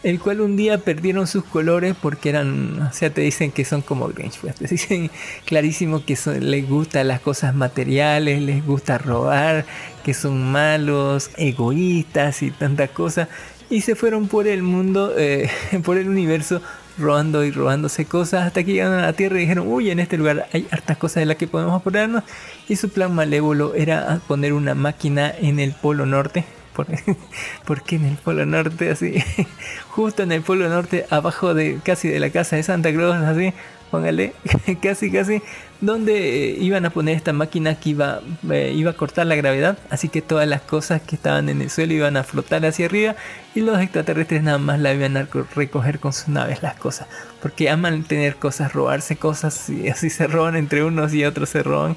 [0.04, 2.82] El cual un día perdieron sus colores porque eran.
[2.82, 4.38] O sea, te dicen que son como Grinch.
[4.40, 5.10] Pues te dicen
[5.46, 9.66] clarísimo que son- les gustan las cosas materiales, les gusta robar,
[10.04, 13.30] que son malos, egoístas y tanta cosa.
[13.70, 15.50] Y se fueron por el mundo, eh,
[15.86, 16.62] por el universo,
[16.98, 20.18] robando y robándose cosas hasta que llegaron a la Tierra y dijeron, uy, en este
[20.18, 22.24] lugar hay hartas cosas de las que podemos apurarnos.
[22.68, 26.44] Y su plan malévolo era poner una máquina en el Polo Norte.
[26.76, 26.88] ¿Por,
[27.66, 28.90] ¿por qué en el Polo Norte?
[28.90, 29.16] Así,
[29.90, 33.54] justo en el Polo Norte, abajo de casi de la casa de Santa Claus, así,
[33.92, 34.34] póngale,
[34.82, 35.42] casi, casi,
[35.82, 39.78] donde eh, iban a poner esta máquina que iba, eh, iba a cortar la gravedad,
[39.92, 43.16] así que todas las cosas que estaban en el suelo iban a flotar hacia arriba
[43.54, 47.08] y los extraterrestres nada más la iban a co- recoger con sus naves las cosas,
[47.42, 51.62] porque aman tener cosas, robarse cosas y así se roban entre unos y otros se
[51.62, 51.96] roban.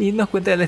[0.00, 0.64] Y nos cuenta la,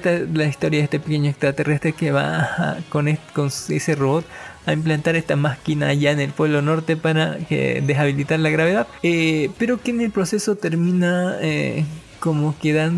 [0.47, 4.27] historia de este pequeño extraterrestre que va con, es- con ese robot
[4.67, 8.87] a implantar esta máquina allá en el Polo Norte para que deshabilitar la gravedad.
[9.03, 11.85] Eh, pero que en el proceso termina eh,
[12.21, 12.91] como que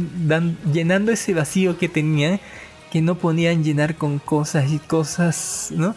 [0.73, 2.41] llenando ese vacío que tenía,
[2.91, 5.95] que no podían llenar con cosas y cosas, ¿no?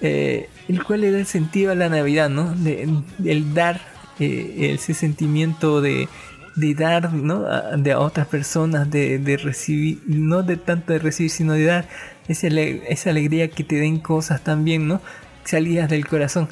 [0.00, 2.52] Eh, el cual le el sentido a la Navidad, ¿no?
[2.56, 2.88] De-
[3.24, 3.80] el dar
[4.18, 6.08] eh, ese sentimiento de,
[6.56, 7.46] de dar ¿no?
[7.46, 11.64] a, de a otras personas, de, de recibir, no de tanto de recibir, sino de
[11.64, 11.88] dar
[12.28, 15.00] esa, esa alegría que te den cosas también, ¿no?
[15.44, 16.48] Salidas del corazón.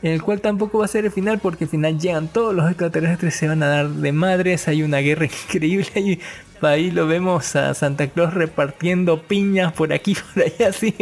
[0.00, 2.68] En el cual tampoco va a ser el final, porque al final llegan todos los
[2.68, 6.20] extraterrestres, se van a dar de madres, hay una guerra increíble y
[6.62, 10.94] ahí lo vemos a Santa Claus repartiendo piñas por aquí, por allá, así,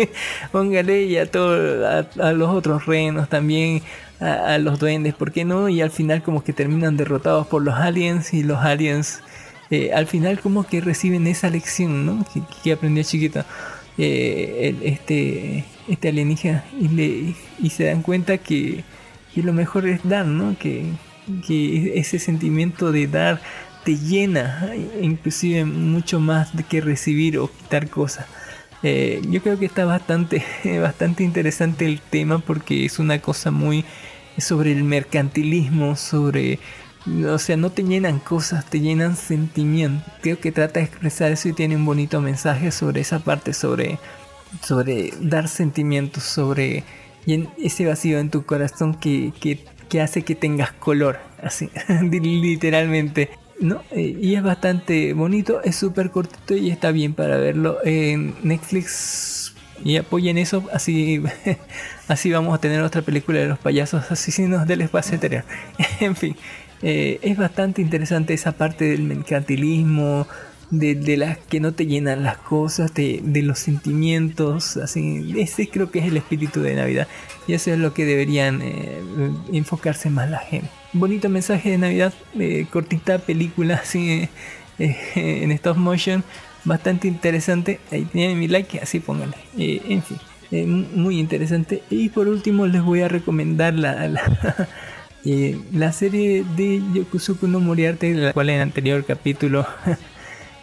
[0.51, 3.83] póngale, y a, todo, a, a los otros renos también,
[4.21, 5.69] a, a los duendes, ¿por qué no?
[5.69, 9.23] Y al final como que terminan derrotados por los aliens y los aliens
[9.71, 12.25] eh, al final como que reciben esa lección, ¿no?
[12.63, 13.45] Que, aprendió chiquito
[13.99, 18.85] eh, este, este alienígena y, le, y se dan cuenta que,
[19.35, 20.57] lo mejor es dar, ¿no?
[20.59, 20.85] Que,
[21.47, 23.41] que ese sentimiento de dar
[23.85, 24.71] te llena,
[25.01, 28.27] inclusive mucho más de que recibir o quitar cosas.
[28.83, 30.45] Eh, yo creo que está bastante,
[30.81, 33.85] bastante interesante el tema porque es una cosa muy
[34.39, 36.59] sobre el mercantilismo, sobre,
[37.27, 40.13] o sea, no te llenan cosas, te llenan sentimientos.
[40.21, 43.99] Creo que trata de expresar eso y tiene un bonito mensaje sobre esa parte, sobre,
[44.63, 46.85] sobre dar sentimientos, sobre
[47.59, 51.71] ese vacío en tu corazón que, que, que hace que tengas color, así,
[52.03, 53.31] literalmente.
[53.61, 53.83] ¿No?
[53.91, 59.55] Eh, y es bastante bonito, es súper cortito y está bien para verlo en Netflix.
[59.85, 61.23] Y apoyen eso, así,
[62.09, 65.45] así vamos a tener otra película de los payasos asesinos del espacio exterior.
[66.01, 66.37] en fin,
[66.83, 70.27] eh, es bastante interesante esa parte del mercantilismo,
[70.71, 75.69] de, de las que no te llenan las cosas, de, de los sentimientos, así, ese
[75.69, 77.09] creo que es el espíritu de Navidad
[77.47, 79.01] y eso es lo que deberían eh,
[79.53, 80.69] enfocarse más la gente.
[80.93, 84.29] Bonito mensaje de Navidad, eh, cortita película así
[84.79, 86.25] eh, en stop motion,
[86.65, 87.81] bastante interesante.
[87.93, 89.37] Ahí tienen mi like, así pónganle.
[89.57, 91.83] En fin, muy interesante.
[91.91, 94.09] Y por último les voy a recomendar la,
[95.73, 99.67] la, serie de Yokusuku no Moriarty, la cual en el anterior capítulo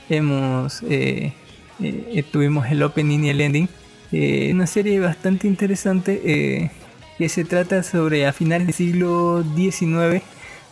[0.09, 1.34] hemos eh,
[1.81, 3.69] eh, tuvimos el opening y el ending.
[4.11, 6.71] Eh, una serie bastante interesante eh,
[7.17, 10.21] que se trata sobre a finales del siglo XIX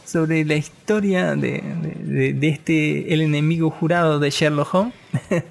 [0.05, 1.63] sobre la historia de,
[2.03, 4.93] de- de este el enemigo jurado de Sherlock Holmes.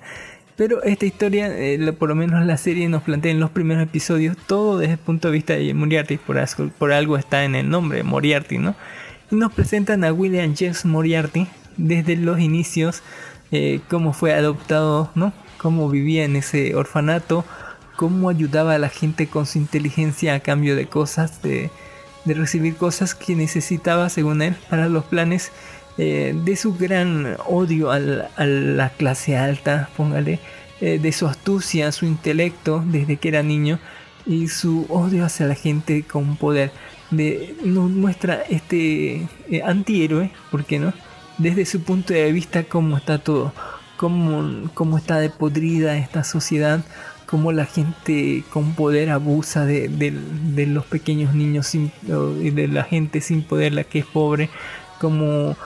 [0.56, 4.36] Pero esta historia, eh, por lo menos la serie nos plantea en los primeros episodios
[4.46, 6.36] todo desde el punto de vista de Moriarty, por,
[6.78, 8.74] por algo está en el nombre, Moriarty, ¿no?
[9.30, 11.46] Y nos presentan a William James Moriarty
[11.78, 13.02] desde los inicios,
[13.52, 15.32] eh, cómo fue adoptado, ¿no?
[15.58, 17.44] Cómo vivía en ese orfanato,
[17.96, 21.70] cómo ayudaba a la gente con su inteligencia a cambio de cosas, de,
[22.26, 25.50] recibir cosas que necesitaba, según él, para los planes,
[25.98, 30.38] eh, de su gran odio al- a la clase alta, póngale,
[30.80, 33.78] eh, de su astucia, su intelecto desde que era niño
[34.26, 36.72] y su odio hacia la gente con poder.
[37.10, 39.28] De, nos muestra este
[39.64, 40.92] antihéroe, ¿por qué no?
[41.40, 43.52] Desde su punto de vista, cómo está todo,
[43.96, 46.84] cómo, cómo está de podrida esta sociedad,
[47.26, 49.88] cómo la gente con poder abusa de,
[50.68, 54.50] los pequeños niños sin- de la gente sin poder, la que es pobre,
[55.00, 55.56] como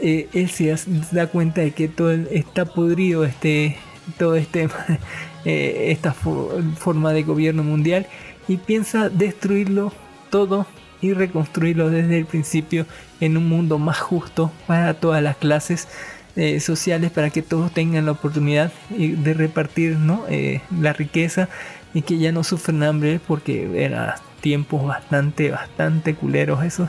[0.00, 0.74] eh, él se
[1.12, 3.76] da cuenta de que todo está podrido este
[4.18, 4.68] todo este
[5.44, 8.06] eh, esta fo- forma de gobierno mundial
[8.48, 9.92] y piensa destruirlo
[10.30, 10.66] todo
[11.00, 12.86] y reconstruirlo desde el principio
[13.20, 15.88] en un mundo más justo para todas las clases
[16.36, 20.24] eh, sociales para que todos tengan la oportunidad eh, de repartir ¿no?
[20.28, 21.48] Eh, la riqueza
[21.92, 26.88] y que ya no sufren hambre porque eran tiempos bastante bastante culeros esos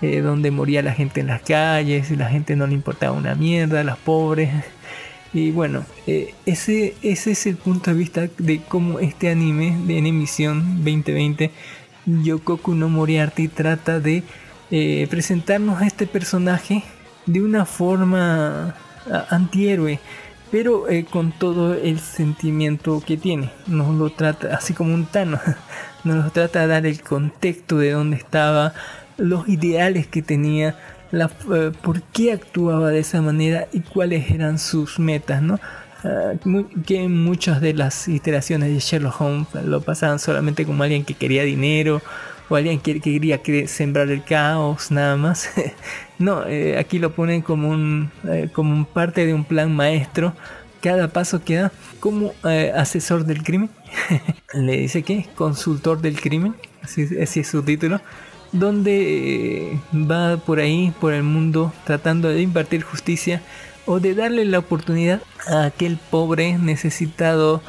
[0.00, 3.82] donde moría la gente en las calles y la gente no le importaba una mierda,
[3.82, 4.48] las pobres.
[5.34, 10.06] Y bueno, ese, ese es el punto de vista de cómo este anime de en
[10.06, 11.50] emisión 2020,
[12.22, 14.22] Yokoku no Moriarty, trata de
[14.70, 16.82] eh, presentarnos a este personaje
[17.26, 18.74] de una forma
[19.30, 20.00] antihéroe,
[20.50, 23.50] pero eh, con todo el sentimiento que tiene.
[23.66, 25.40] Nos lo trata así como un Thanos,
[26.04, 28.72] nos lo trata de dar el contexto de dónde estaba,
[29.16, 30.78] los ideales que tenía,
[31.10, 35.58] la, eh, por qué actuaba de esa manera y cuáles eran sus metas, ¿no?
[36.44, 41.14] Mu- que muchas de las iteraciones de Sherlock Holmes lo pasaban solamente como alguien que
[41.14, 42.00] quería dinero
[42.48, 45.50] o alguien que, que quería sembrar el caos, nada más.
[46.18, 50.34] no, eh, aquí lo ponen como un, eh, como un parte de un plan maestro.
[50.80, 53.68] Cada paso que da como eh, asesor del crimen.
[54.54, 58.00] Le dice que consultor del crimen, así, es su título
[58.52, 63.42] donde va por ahí, por el mundo, tratando de impartir justicia
[63.88, 67.62] o de darle la oportunidad a aquel pobre necesitado,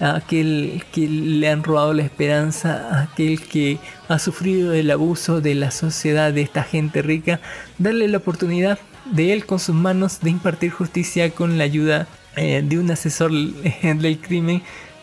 [0.00, 3.78] a aquel que le han robado la esperanza, a aquel que
[4.08, 7.40] ha sufrido el abuso de la sociedad, de esta gente rica,
[7.78, 12.62] darle la oportunidad de él con sus manos de impartir justicia con la ayuda eh,
[12.66, 14.62] de un asesor eh, del crimen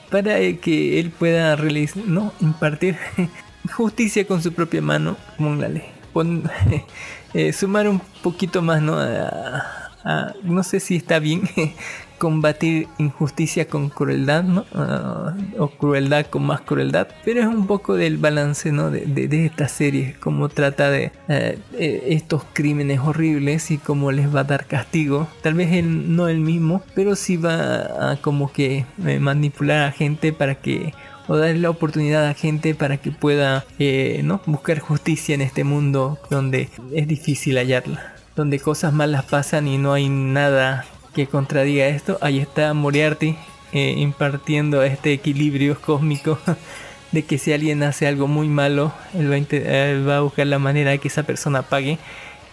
[0.09, 2.97] para eh, que él pueda realiz- no impartir
[3.75, 5.83] justicia con su propia mano, como la ley.
[7.53, 8.97] Sumar un poquito más, ¿no?
[8.99, 11.41] A- a- no sé si está bien
[12.17, 14.65] combatir injusticia con crueldad, ¿no?
[14.73, 18.89] Ah, o crueldad con más crueldad, pero es un poco del balance, ¿no?
[18.91, 24.34] De, de, esta serie, cómo trata de eh, eh, estos crímenes horribles y cómo les
[24.34, 25.27] va a dar castigo.
[25.41, 29.91] Tal vez él, no el mismo, pero sí va a como que eh, manipular a
[29.91, 30.93] gente para que
[31.27, 34.41] o darle la oportunidad a gente para que pueda eh, ¿no?
[34.45, 39.93] buscar justicia en este mundo donde es difícil hallarla, donde cosas malas pasan y no
[39.93, 42.18] hay nada que contradiga esto.
[42.22, 43.38] Ahí está Moriarty
[43.72, 46.39] eh, impartiendo este equilibrio cósmico
[47.11, 50.91] de que si alguien hace algo muy malo, él va, va a buscar la manera
[50.91, 51.99] de que esa persona pague,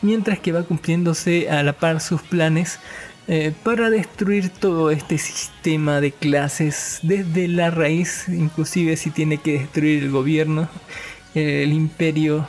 [0.02, 2.78] mientras que va cumpliéndose a la par sus planes
[3.28, 9.60] eh, para destruir todo este sistema de clases desde la raíz, inclusive si tiene que
[9.60, 10.68] destruir el gobierno,
[11.34, 12.48] el imperio,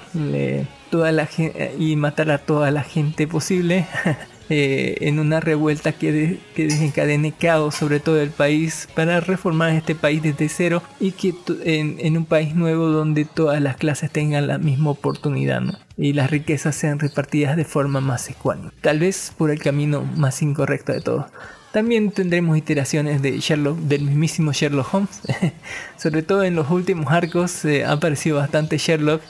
[0.92, 3.88] toda gen- y matar a toda la gente posible.
[4.52, 9.96] eh, en una revuelta que, de- desencadene caos sobre todo el país para reformar este
[9.96, 14.58] país desde cero y que en, un país nuevo donde todas las clases tengan la
[14.58, 15.74] misma oportunidad ¿no?
[15.98, 18.72] y las riquezas sean repartidas de forma más ecuánime.
[18.82, 21.28] Tal vez por el camino más incorrecto de todo.
[21.72, 25.22] También tendremos iteraciones de Sherlock, del mismísimo Sherlock Holmes.
[25.98, 29.22] Sobre todo en los últimos arcos eh, ha aparecido bastante Sherlock.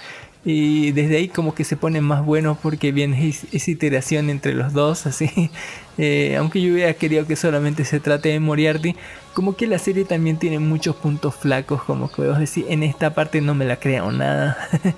[0.43, 4.73] Y desde ahí como que se pone más bueno porque viene es- iteración entre los
[4.73, 5.29] dos, así.
[5.97, 8.95] Eh, aunque yo hubiera querido que solamente se trate de Moriarty,
[9.33, 13.13] como que la serie también tiene muchos puntos flacos, como que vos decís, en esta
[13.13, 14.57] parte no me la creo nada.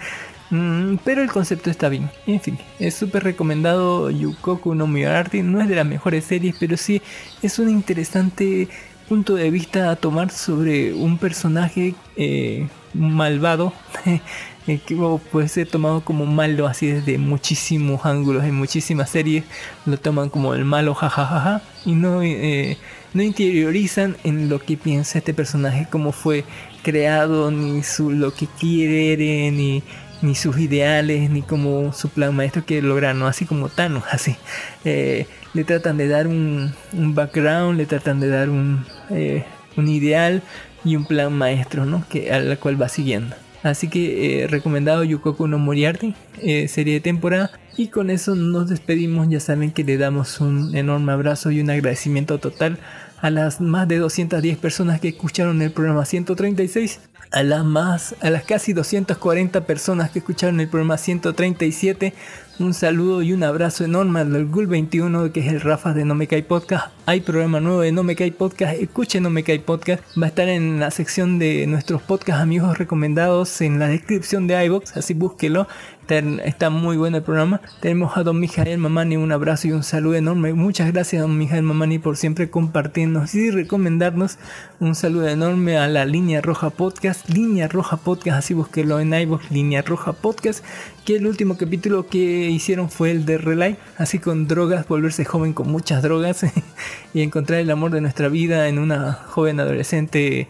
[0.50, 2.12] Mm, pero el concepto está bien.
[2.28, 5.42] En fin, es súper recomendado Yukoku no Miyarati.
[5.42, 7.02] No es de las mejores series, pero sí
[7.42, 8.68] es un interesante
[9.08, 13.74] punto de vista a tomar sobre un personaje eh, malvado.
[14.68, 14.96] eh, que
[15.32, 19.44] puede ser tomado como malo así desde muchísimos ángulos en muchísimas series
[19.86, 22.78] lo toman como el malo jajajaja y no eh,
[23.14, 26.46] no interiorizan en lo que piensa este personaje cómo fue
[26.82, 29.84] creado ni su lo que quiere ni
[30.24, 33.28] ni sus ideales, ni como su plan maestro que lograr, ¿no?
[33.28, 34.38] Así como Thanos, así.
[34.86, 39.44] Eh, le tratan de dar un, un, background, le tratan de dar un, eh,
[39.76, 40.42] un ideal
[40.86, 42.06] y un plan maestro, ¿no?
[42.10, 43.36] Que, a la cual va siguiendo.
[43.64, 47.52] Así que eh, recomendado Yukoku no Moriarty, eh, serie de temporada.
[47.76, 49.30] Y con eso nos despedimos.
[49.30, 52.78] Ya saben que le damos un enorme abrazo y un agradecimiento total
[53.22, 57.00] a las más de 210 personas que escucharon el programa 136
[57.34, 62.14] a las más, a las casi 240 personas que escucharon el programa 137,
[62.60, 66.16] un saludo y un abrazo enorme al Gul 21 que es el Rafa de No
[66.16, 66.88] Me Cae Podcast.
[67.06, 70.04] Hay programa nuevo de No Me Cae Podcast, escuchen No Me Cae Podcast.
[70.22, 74.64] Va a estar en la sección de nuestros podcast amigos recomendados en la descripción de
[74.66, 75.68] iBox, así búsquelo.
[76.10, 77.62] Está, muy bueno el programa.
[77.80, 80.54] Tenemos a don Mijael Mamani, un abrazo y un saludo enorme.
[80.54, 84.38] Muchas gracias don Mijael Mamani por siempre compartirnos y recomendarnos.
[84.82, 89.50] Un saludo enorme a la Línea Roja Podcast, Línea Roja Podcast, así búsquelo en iVoox,
[89.50, 90.64] Línea Roja Podcast,
[91.06, 92.18] que el último capítulo que
[92.50, 96.46] hicieron fue el de Relay, así con drogas, volverse joven con muchas drogas
[97.14, 100.48] y encontrar el amor de nuestra vida en una joven adolescente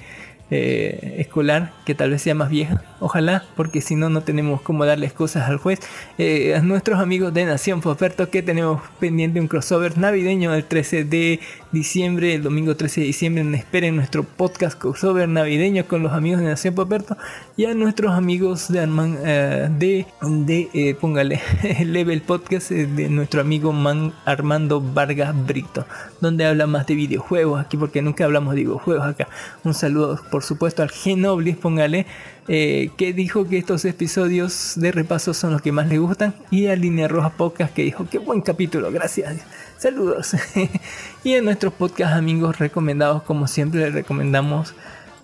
[0.52, 4.86] eh, escolar que tal vez sea más vieja, ojalá, porque si no, no tenemos cómo
[4.86, 5.80] darles cosas al juez.
[6.18, 11.04] Eh, a nuestros amigos de Nación Foferto que tenemos pendiente un crossover navideño el 13
[11.04, 11.40] de
[11.72, 13.44] diciembre, el domingo 13 de diciembre.
[13.58, 17.18] Esperen nuestro podcast crossover navideño con los amigos de Nación Foferto
[17.58, 21.42] y a nuestros amigos de Arman, eh, de, de eh, póngale,
[21.86, 25.86] Level Podcast de nuestro amigo Man Armando Vargas Brito,
[26.22, 29.28] donde habla más de videojuegos aquí, porque nunca hablamos de videojuegos acá.
[29.64, 32.06] Un saludo, por supuesto, al Genoblis, póngale.
[32.50, 36.36] Eh, que dijo que estos episodios de repaso son los que más le gustan.
[36.52, 39.38] Y a Línea Roja Podcast que dijo qué buen capítulo, gracias,
[39.78, 40.36] saludos
[41.24, 44.74] y en nuestros podcast amigos recomendados como siempre le recomendamos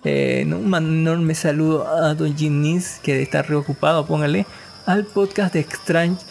[0.04, 4.46] eh, un enorme saludo a Don Ginis que está reocupado, póngale
[4.86, 5.66] al podcast de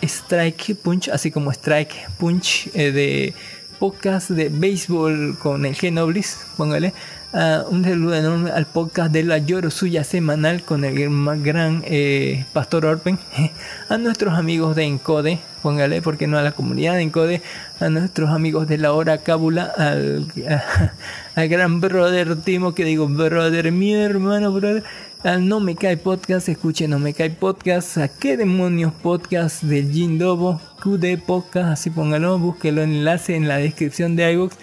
[0.02, 3.34] Strike, Punch, así como Strike Punch eh, de
[3.78, 6.94] podcast de béisbol con el Genoblis, póngale
[7.32, 11.84] Uh, un saludo enorme al podcast de la Lloro Suya semanal con el más gran
[11.86, 13.20] eh, Pastor Orpen.
[13.90, 17.44] A nuestros amigos de Encode, póngale porque no a la comunidad de Encode.
[17.80, 20.26] A nuestros amigos de la hora cábula, al,
[21.36, 24.84] al gran brother Timo, que digo brother, mi hermano brother.
[25.22, 29.92] Al No Me Cae Podcast, escuchen No Me Cae Podcast, a qué demonios podcast del
[29.92, 34.54] Jindobo, QD Podcast, así póngalo, búsquelo en el enlace en la descripción de iVoox.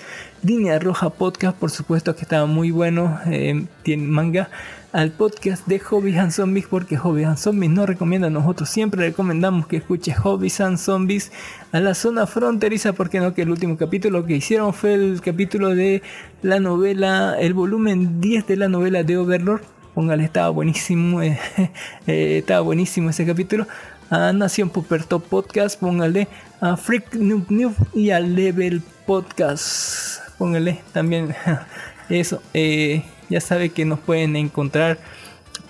[0.43, 4.49] Línea Roja Podcast, por supuesto que estaba muy bueno, eh, tiene manga.
[4.93, 9.67] Al podcast de Hobbies and Zombies, porque Hobbies and Zombies no recomienda, nosotros siempre recomendamos
[9.67, 11.33] que escuche Hobbies and Zombies.
[11.73, 15.75] A la zona fronteriza, porque no, que el último capítulo que hicieron fue el capítulo
[15.75, 16.03] de
[16.43, 19.63] la novela, el volumen 10 de la novela de Overlord.
[19.95, 21.39] Póngale, estaba buenísimo, eh,
[22.07, 23.67] eh, estaba buenísimo ese capítulo
[24.11, 26.29] a Nación Puperto Podcast, póngale
[26.61, 30.26] a Freak Noob Noob y a Level Podcast.
[30.39, 31.35] Póngale también
[32.09, 32.43] eso.
[32.55, 34.99] Eh, ya sabe que nos pueden encontrar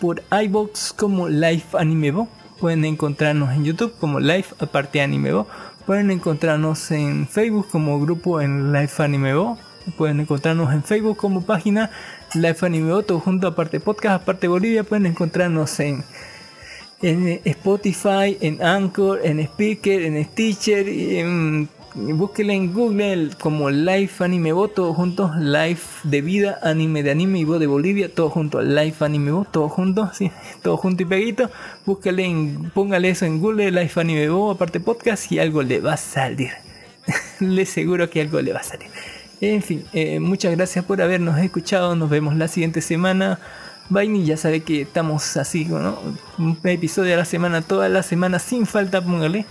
[0.01, 2.29] por iBox como Live Animebo.
[2.61, 5.47] Pueden encontrarnos en YouTube como Live aparte Animebo.
[5.87, 9.59] Pueden encontrarnos en Facebook como grupo en Live Animebo.
[9.97, 11.91] Pueden encontrarnos en Facebook como página
[12.35, 14.83] Live Animebo, todo junto aparte podcast, aparte Bolivia.
[14.83, 16.03] Pueden encontrarnos en
[17.03, 24.53] en Spotify, en Anchor, en Speaker, en Stitcher, en, búsquenla en Google como Live Anime
[24.53, 28.61] Bo, todos juntos, Live de vida, anime de anime y voz de Bolivia, todo junto,
[28.61, 30.31] Live Anime Bo, todo junto, sí,
[30.63, 31.51] todo junto y peguito,
[31.87, 35.95] búsquenle en, póngale eso en Google, Live Anime Bo, aparte podcast y algo le va
[35.95, 36.51] a salir,
[37.41, 38.89] le seguro que algo le va a salir.
[39.41, 43.39] En fin, eh, muchas gracias por habernos escuchado, nos vemos la siguiente semana.
[43.89, 45.99] Vaini ya sabe que estamos así, ¿no?
[46.39, 49.47] Un episodio a la semana, toda la semana, sin falta, póngale.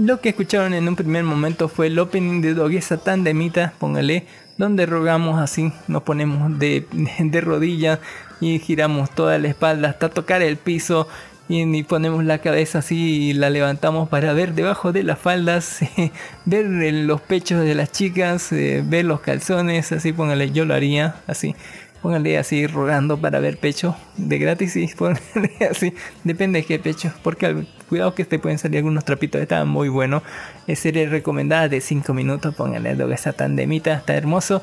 [0.00, 3.74] Lo que escucharon en un primer momento fue el opening de Dogue Satan de Mita,
[3.78, 4.24] póngale,
[4.56, 6.86] donde rogamos así, nos ponemos de,
[7.18, 7.98] de rodillas
[8.40, 11.06] y giramos toda la espalda hasta tocar el piso
[11.50, 15.80] y, ponemos la cabeza así y la levantamos para ver debajo de las faldas,
[16.46, 21.16] ver los pechos de las chicas, eh, ver los calzones, así póngale, yo lo haría
[21.26, 21.54] así.
[22.02, 25.92] Póngale así rogando para ver pecho de gratis y póngale así.
[26.24, 27.12] Depende de qué pecho.
[27.22, 29.40] Porque cuidado que te pueden salir algunos trapitos.
[29.40, 30.22] Está muy bueno.
[30.66, 32.54] Es serie recomendada de 5 minutos.
[32.54, 33.92] Póngale lo que está tan demita.
[33.94, 34.62] Está hermoso.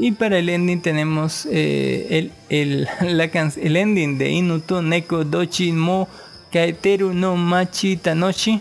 [0.00, 5.22] Y para el ending tenemos eh, el, el, la can- el ending de Inuto Neko
[5.24, 6.08] Dochi Mo
[6.52, 8.60] Kaeteru no Machi Tanoshi.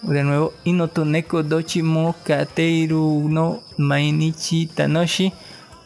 [0.00, 5.32] De nuevo, Inoto Neko Dochi Mo Kateru no Mainichi Tanoshi.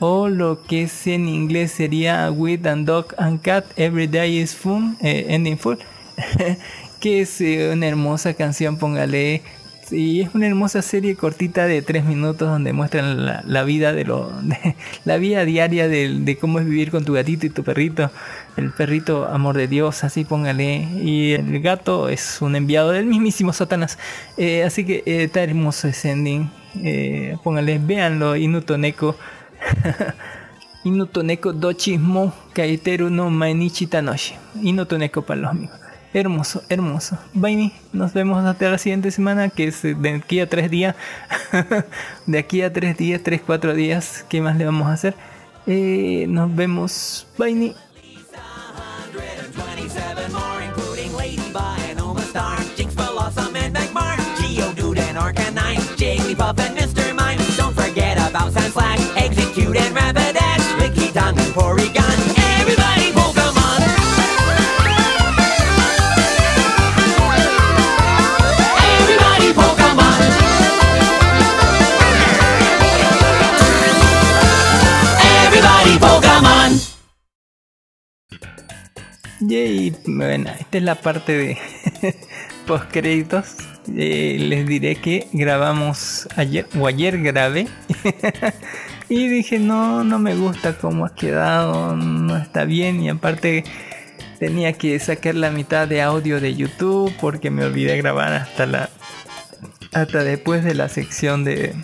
[0.05, 4.53] O lo que es en inglés sería With and Dog and Cat Every Day is
[4.53, 5.77] Fun, eh, Ending Full.
[7.01, 9.43] que es eh, una hermosa canción, póngale.
[9.87, 14.33] Sí, es una hermosa serie cortita de 3 minutos donde muestran la, vida de lo
[14.43, 14.75] de-
[15.05, 18.11] la vida diaria de, cómo es vivir con tu gatito y tu perrito.
[18.57, 20.79] El perrito, amor de Dios, así póngale.
[21.01, 23.99] Y el gato es un enviado del mismísimo Satanás.
[24.37, 26.51] Eh, así que está hermoso ese ending.
[26.83, 29.15] Eh, póngale, véanlo, Inuto Neko.
[30.85, 34.35] Inuto Neko Dochi Mo Kaiteru no Mainichi Tanoshi.
[35.27, 35.83] Para los amigos.
[36.15, 37.19] Hermoso, hermoso.
[37.33, 40.95] Baini, nos vemos hasta la siguiente semana, que es de aquí a tres días.
[42.27, 44.27] de aquí a tres días, tres, cuatro días.
[44.29, 45.15] ¿Qué más le vamos a hacer?
[45.67, 47.27] Eh, nos vemos.
[47.39, 47.75] Baini.
[79.45, 81.59] Yay, bueno, esta es la parte de
[82.67, 83.57] post créditos.
[83.87, 87.67] les diré que grabamos ayer o ayer grabé.
[89.09, 93.03] Y dije no, no me gusta cómo ha quedado, no está bien.
[93.03, 93.63] Y aparte
[94.39, 98.89] tenía que sacar la mitad de audio de YouTube porque me olvidé grabar hasta la
[99.93, 101.75] hasta después de la sección de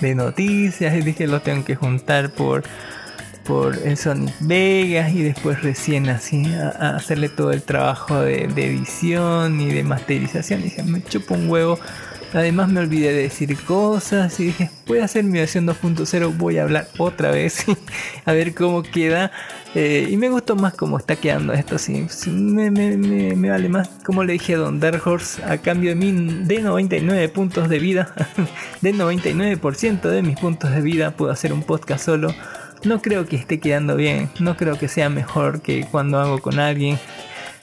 [0.00, 0.94] de noticias.
[0.94, 2.62] Y dije lo tengo que juntar por
[3.50, 9.74] por Sonic Vegas y después recién así a, hacerle todo el trabajo de, edición y
[9.74, 10.62] de masterización.
[10.62, 11.76] dije, me chupo un huevo.
[12.32, 16.58] Además me olvidé de decir cosas y dije, voy a hacer mi versión 2.0, voy
[16.58, 17.64] a hablar otra vez
[18.24, 19.32] a ver cómo queda.
[19.74, 22.06] Eh, y me gustó más cómo está quedando esto, sí.
[22.30, 22.70] Me,
[23.34, 27.28] vale más, como le dije a Don Dark Horse, a cambio de, mi, de 99
[27.30, 28.14] puntos de vida,
[28.80, 32.32] de 99% de mis puntos de vida, puedo hacer un podcast solo.
[32.84, 36.58] No creo que esté quedando bien, no creo que sea mejor que cuando hago con
[36.58, 36.98] alguien.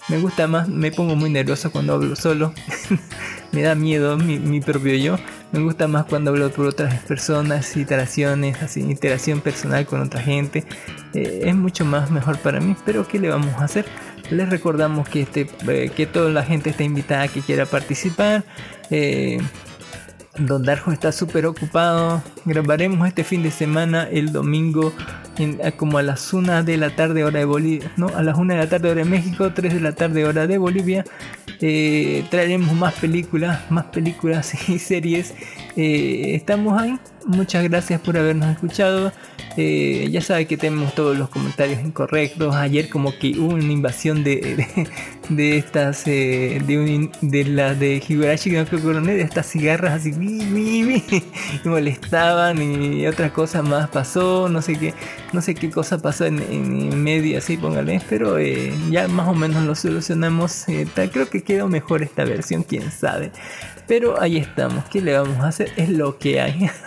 [0.09, 2.53] Me gusta más, me pongo muy nervioso cuando hablo solo.
[3.51, 5.17] me da miedo mi, propio yo.
[5.51, 10.63] Me gusta más cuando hablo por otras personas, iteraciones, así, interacción personal con otra gente.
[11.13, 13.85] Eh, es mucho más mejor para mí, pero ¿qué le vamos a hacer?
[14.29, 18.45] Les recordamos que, este, eh, que toda la gente está invitada que quiera participar.
[18.89, 19.39] Eh,
[20.39, 22.21] Don Darjo está súper ocupado.
[22.45, 24.93] Grabaremos este fin de semana el domingo
[25.77, 27.91] como a las 1 de la tarde hora de Bolivia.
[27.97, 30.47] No, a las 1 de la tarde hora de México, 3 de la tarde hora
[30.47, 31.05] de Bolivia.
[31.59, 35.33] Eh, traeremos más películas, más películas y series.
[35.75, 36.99] Eh, estamos ahí.
[37.27, 39.11] Muchas gracias por habernos escuchado.
[39.57, 42.55] Eh, ya sabe que tenemos todos los comentarios incorrectos.
[42.55, 44.65] Ayer como que hubo una invasión de,
[45.29, 49.93] de, estas eh, de, un- de la de Higurashi no creo que de estas cigarras
[50.05, 54.47] así y molestaban y otra cosa más pasó.
[54.47, 54.93] No sé qué
[55.33, 58.01] no sé qué cosa pasó en, en medio así póngale.
[58.07, 60.63] Pero eh, ya más o menos lo solucionamos.
[61.11, 62.63] Creo que quedó mejor esta versión.
[62.63, 63.33] Quién sabe.
[63.87, 64.85] Pero ahí estamos.
[64.85, 65.71] ¿Qué le vamos a hacer?
[65.77, 66.69] Es lo que hay.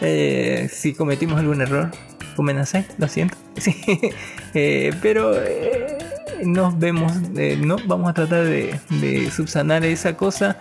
[0.00, 1.90] Eh, si cometimos algún error,
[2.36, 3.36] comenacé, lo siento.
[4.54, 5.98] Eh, pero eh,
[6.42, 7.12] nos vemos,
[7.58, 10.56] no, vamos a tratar de, subsanar esa cosa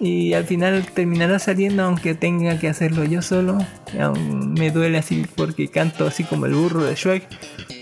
[0.00, 3.58] y al final terminará saliendo aunque tenga que hacerlo yo solo.
[4.56, 7.26] Me duele así porque canto así como el burro de Shrek.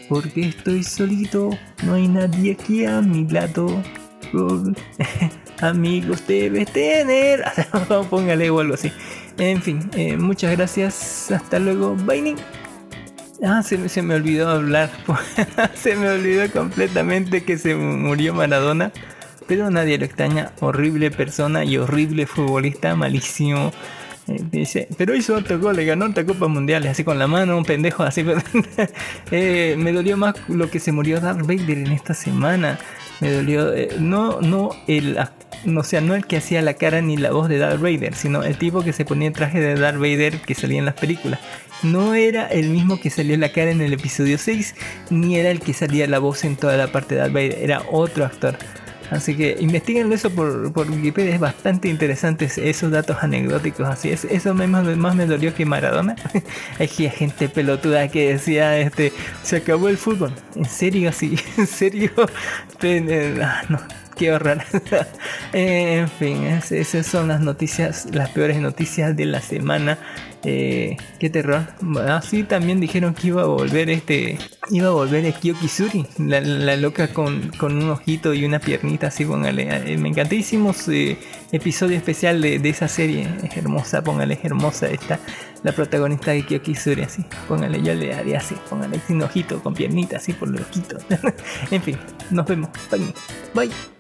[0.09, 1.51] Porque estoy solito,
[1.85, 3.69] no hay nadie aquí a mi lado.
[5.61, 7.45] Amigos debes tener.
[8.11, 8.93] Póngale o algo así.
[9.39, 11.31] En fin, eh, muchas gracias.
[11.31, 11.95] Hasta luego.
[11.97, 12.37] Bye.
[13.43, 14.91] Ah, se, se me olvidó hablar.
[15.75, 18.93] se me olvidó completamente que se murió Maradona.
[19.47, 20.53] Pero nadie lo extraña.
[20.61, 22.95] Horrible persona y horrible futbolista.
[22.97, 23.73] Malísimo.
[24.27, 27.59] Eh, dice, pero hizo otro gol, le ganó otra Copa Mundial, así con la mano,
[27.59, 28.25] un pendejo así.
[29.31, 32.79] Eh, me dolió más lo que se murió Darth Vader en esta semana.
[33.21, 35.19] Me dolió, eh, no, no el,
[35.65, 38.43] no, sea, no el que hacía la cara ni la voz de Darth Vader, sino
[38.43, 41.41] el tipo que se ponía el traje de Darth Vader que salía en las películas.
[41.83, 44.75] No era el mismo que salió la cara en el episodio 6,
[45.11, 47.83] ni era el que salía la voz en toda la parte de Darth Vader, era
[47.91, 48.57] otro actor.
[49.15, 53.89] Así que investiguenlo eso por, Wikipedia, es bastante interesante es- esos datos anecdóticos.
[53.89, 56.17] Así es, eso me- más, más me dolió que Maradona.
[56.79, 59.13] Hay gente pelotuda que decía, este,
[59.43, 60.33] se acabó el fútbol.
[60.57, 61.37] ¿En serio así?
[61.57, 62.11] ¿En serio?
[62.87, 63.81] Eh, ah, no,
[64.17, 64.59] qué horror.
[65.55, 69.99] Eh, en fin, es- esas son las noticias, las peores noticias de la semana.
[70.45, 71.67] Eh, qué terror.
[72.09, 74.39] Así también dijeron que iba a volver este.
[74.71, 79.09] Iba a volver Kyoki Suri, la, la loca con, con un ojito y una piernita
[79.09, 79.93] así, póngale.
[79.93, 81.19] Eh, me encantísimos eh,
[81.53, 83.29] episodio especial de, de esa serie.
[83.43, 85.19] Es hermosa, póngale, es hermosa esta.
[85.63, 87.25] La protagonista de Kyoki Suri, así.
[87.49, 90.99] Póngale, yo le haría así, póngale sin ojito, con piernita, así por el ojito.
[91.71, 91.99] en fin,
[92.31, 92.71] nos vemos.
[93.55, 93.94] Bye.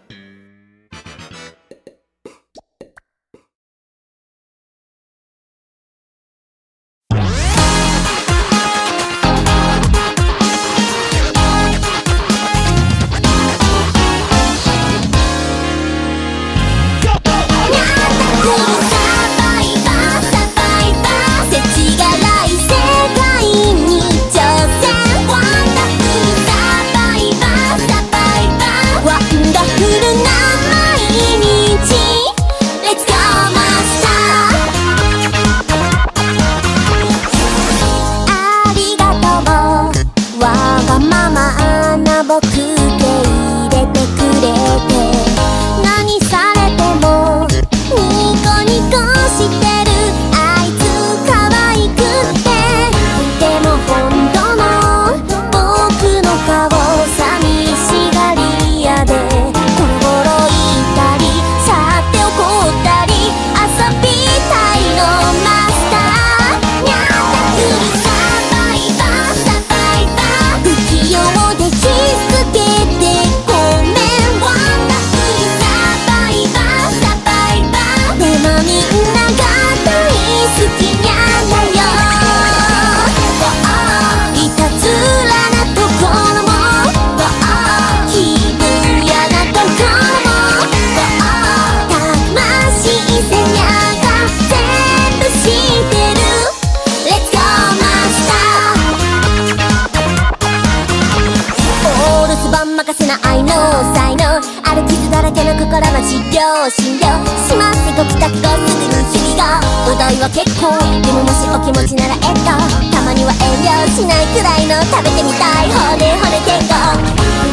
[106.70, 107.04] 治療診療
[107.46, 107.84] します。
[107.94, 110.72] ご帰宅後すぐに日々がお題は結構
[111.02, 112.44] でももしお気持ちならえっと
[112.90, 116.74] たまには遠慮しないくらいの食べてみたい骨骨結構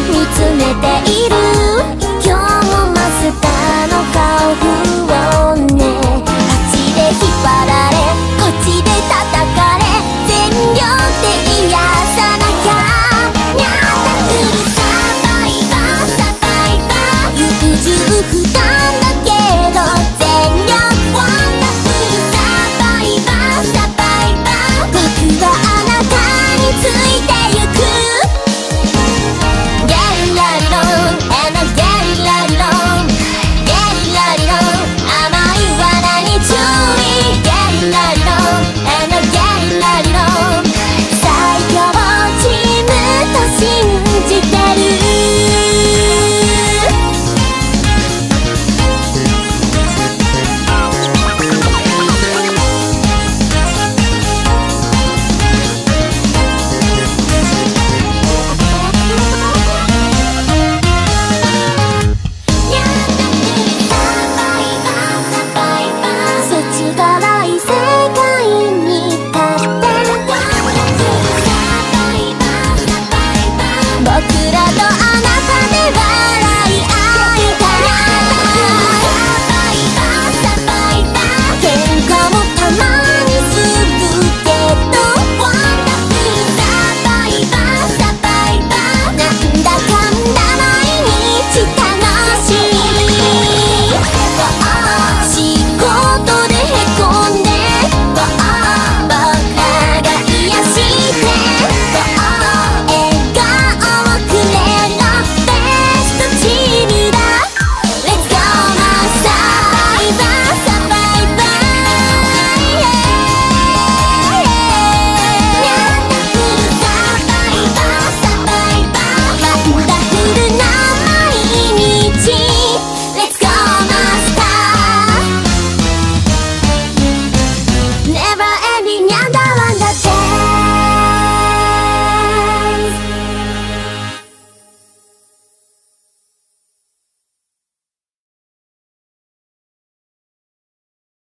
[0.10, 1.61] 見つめている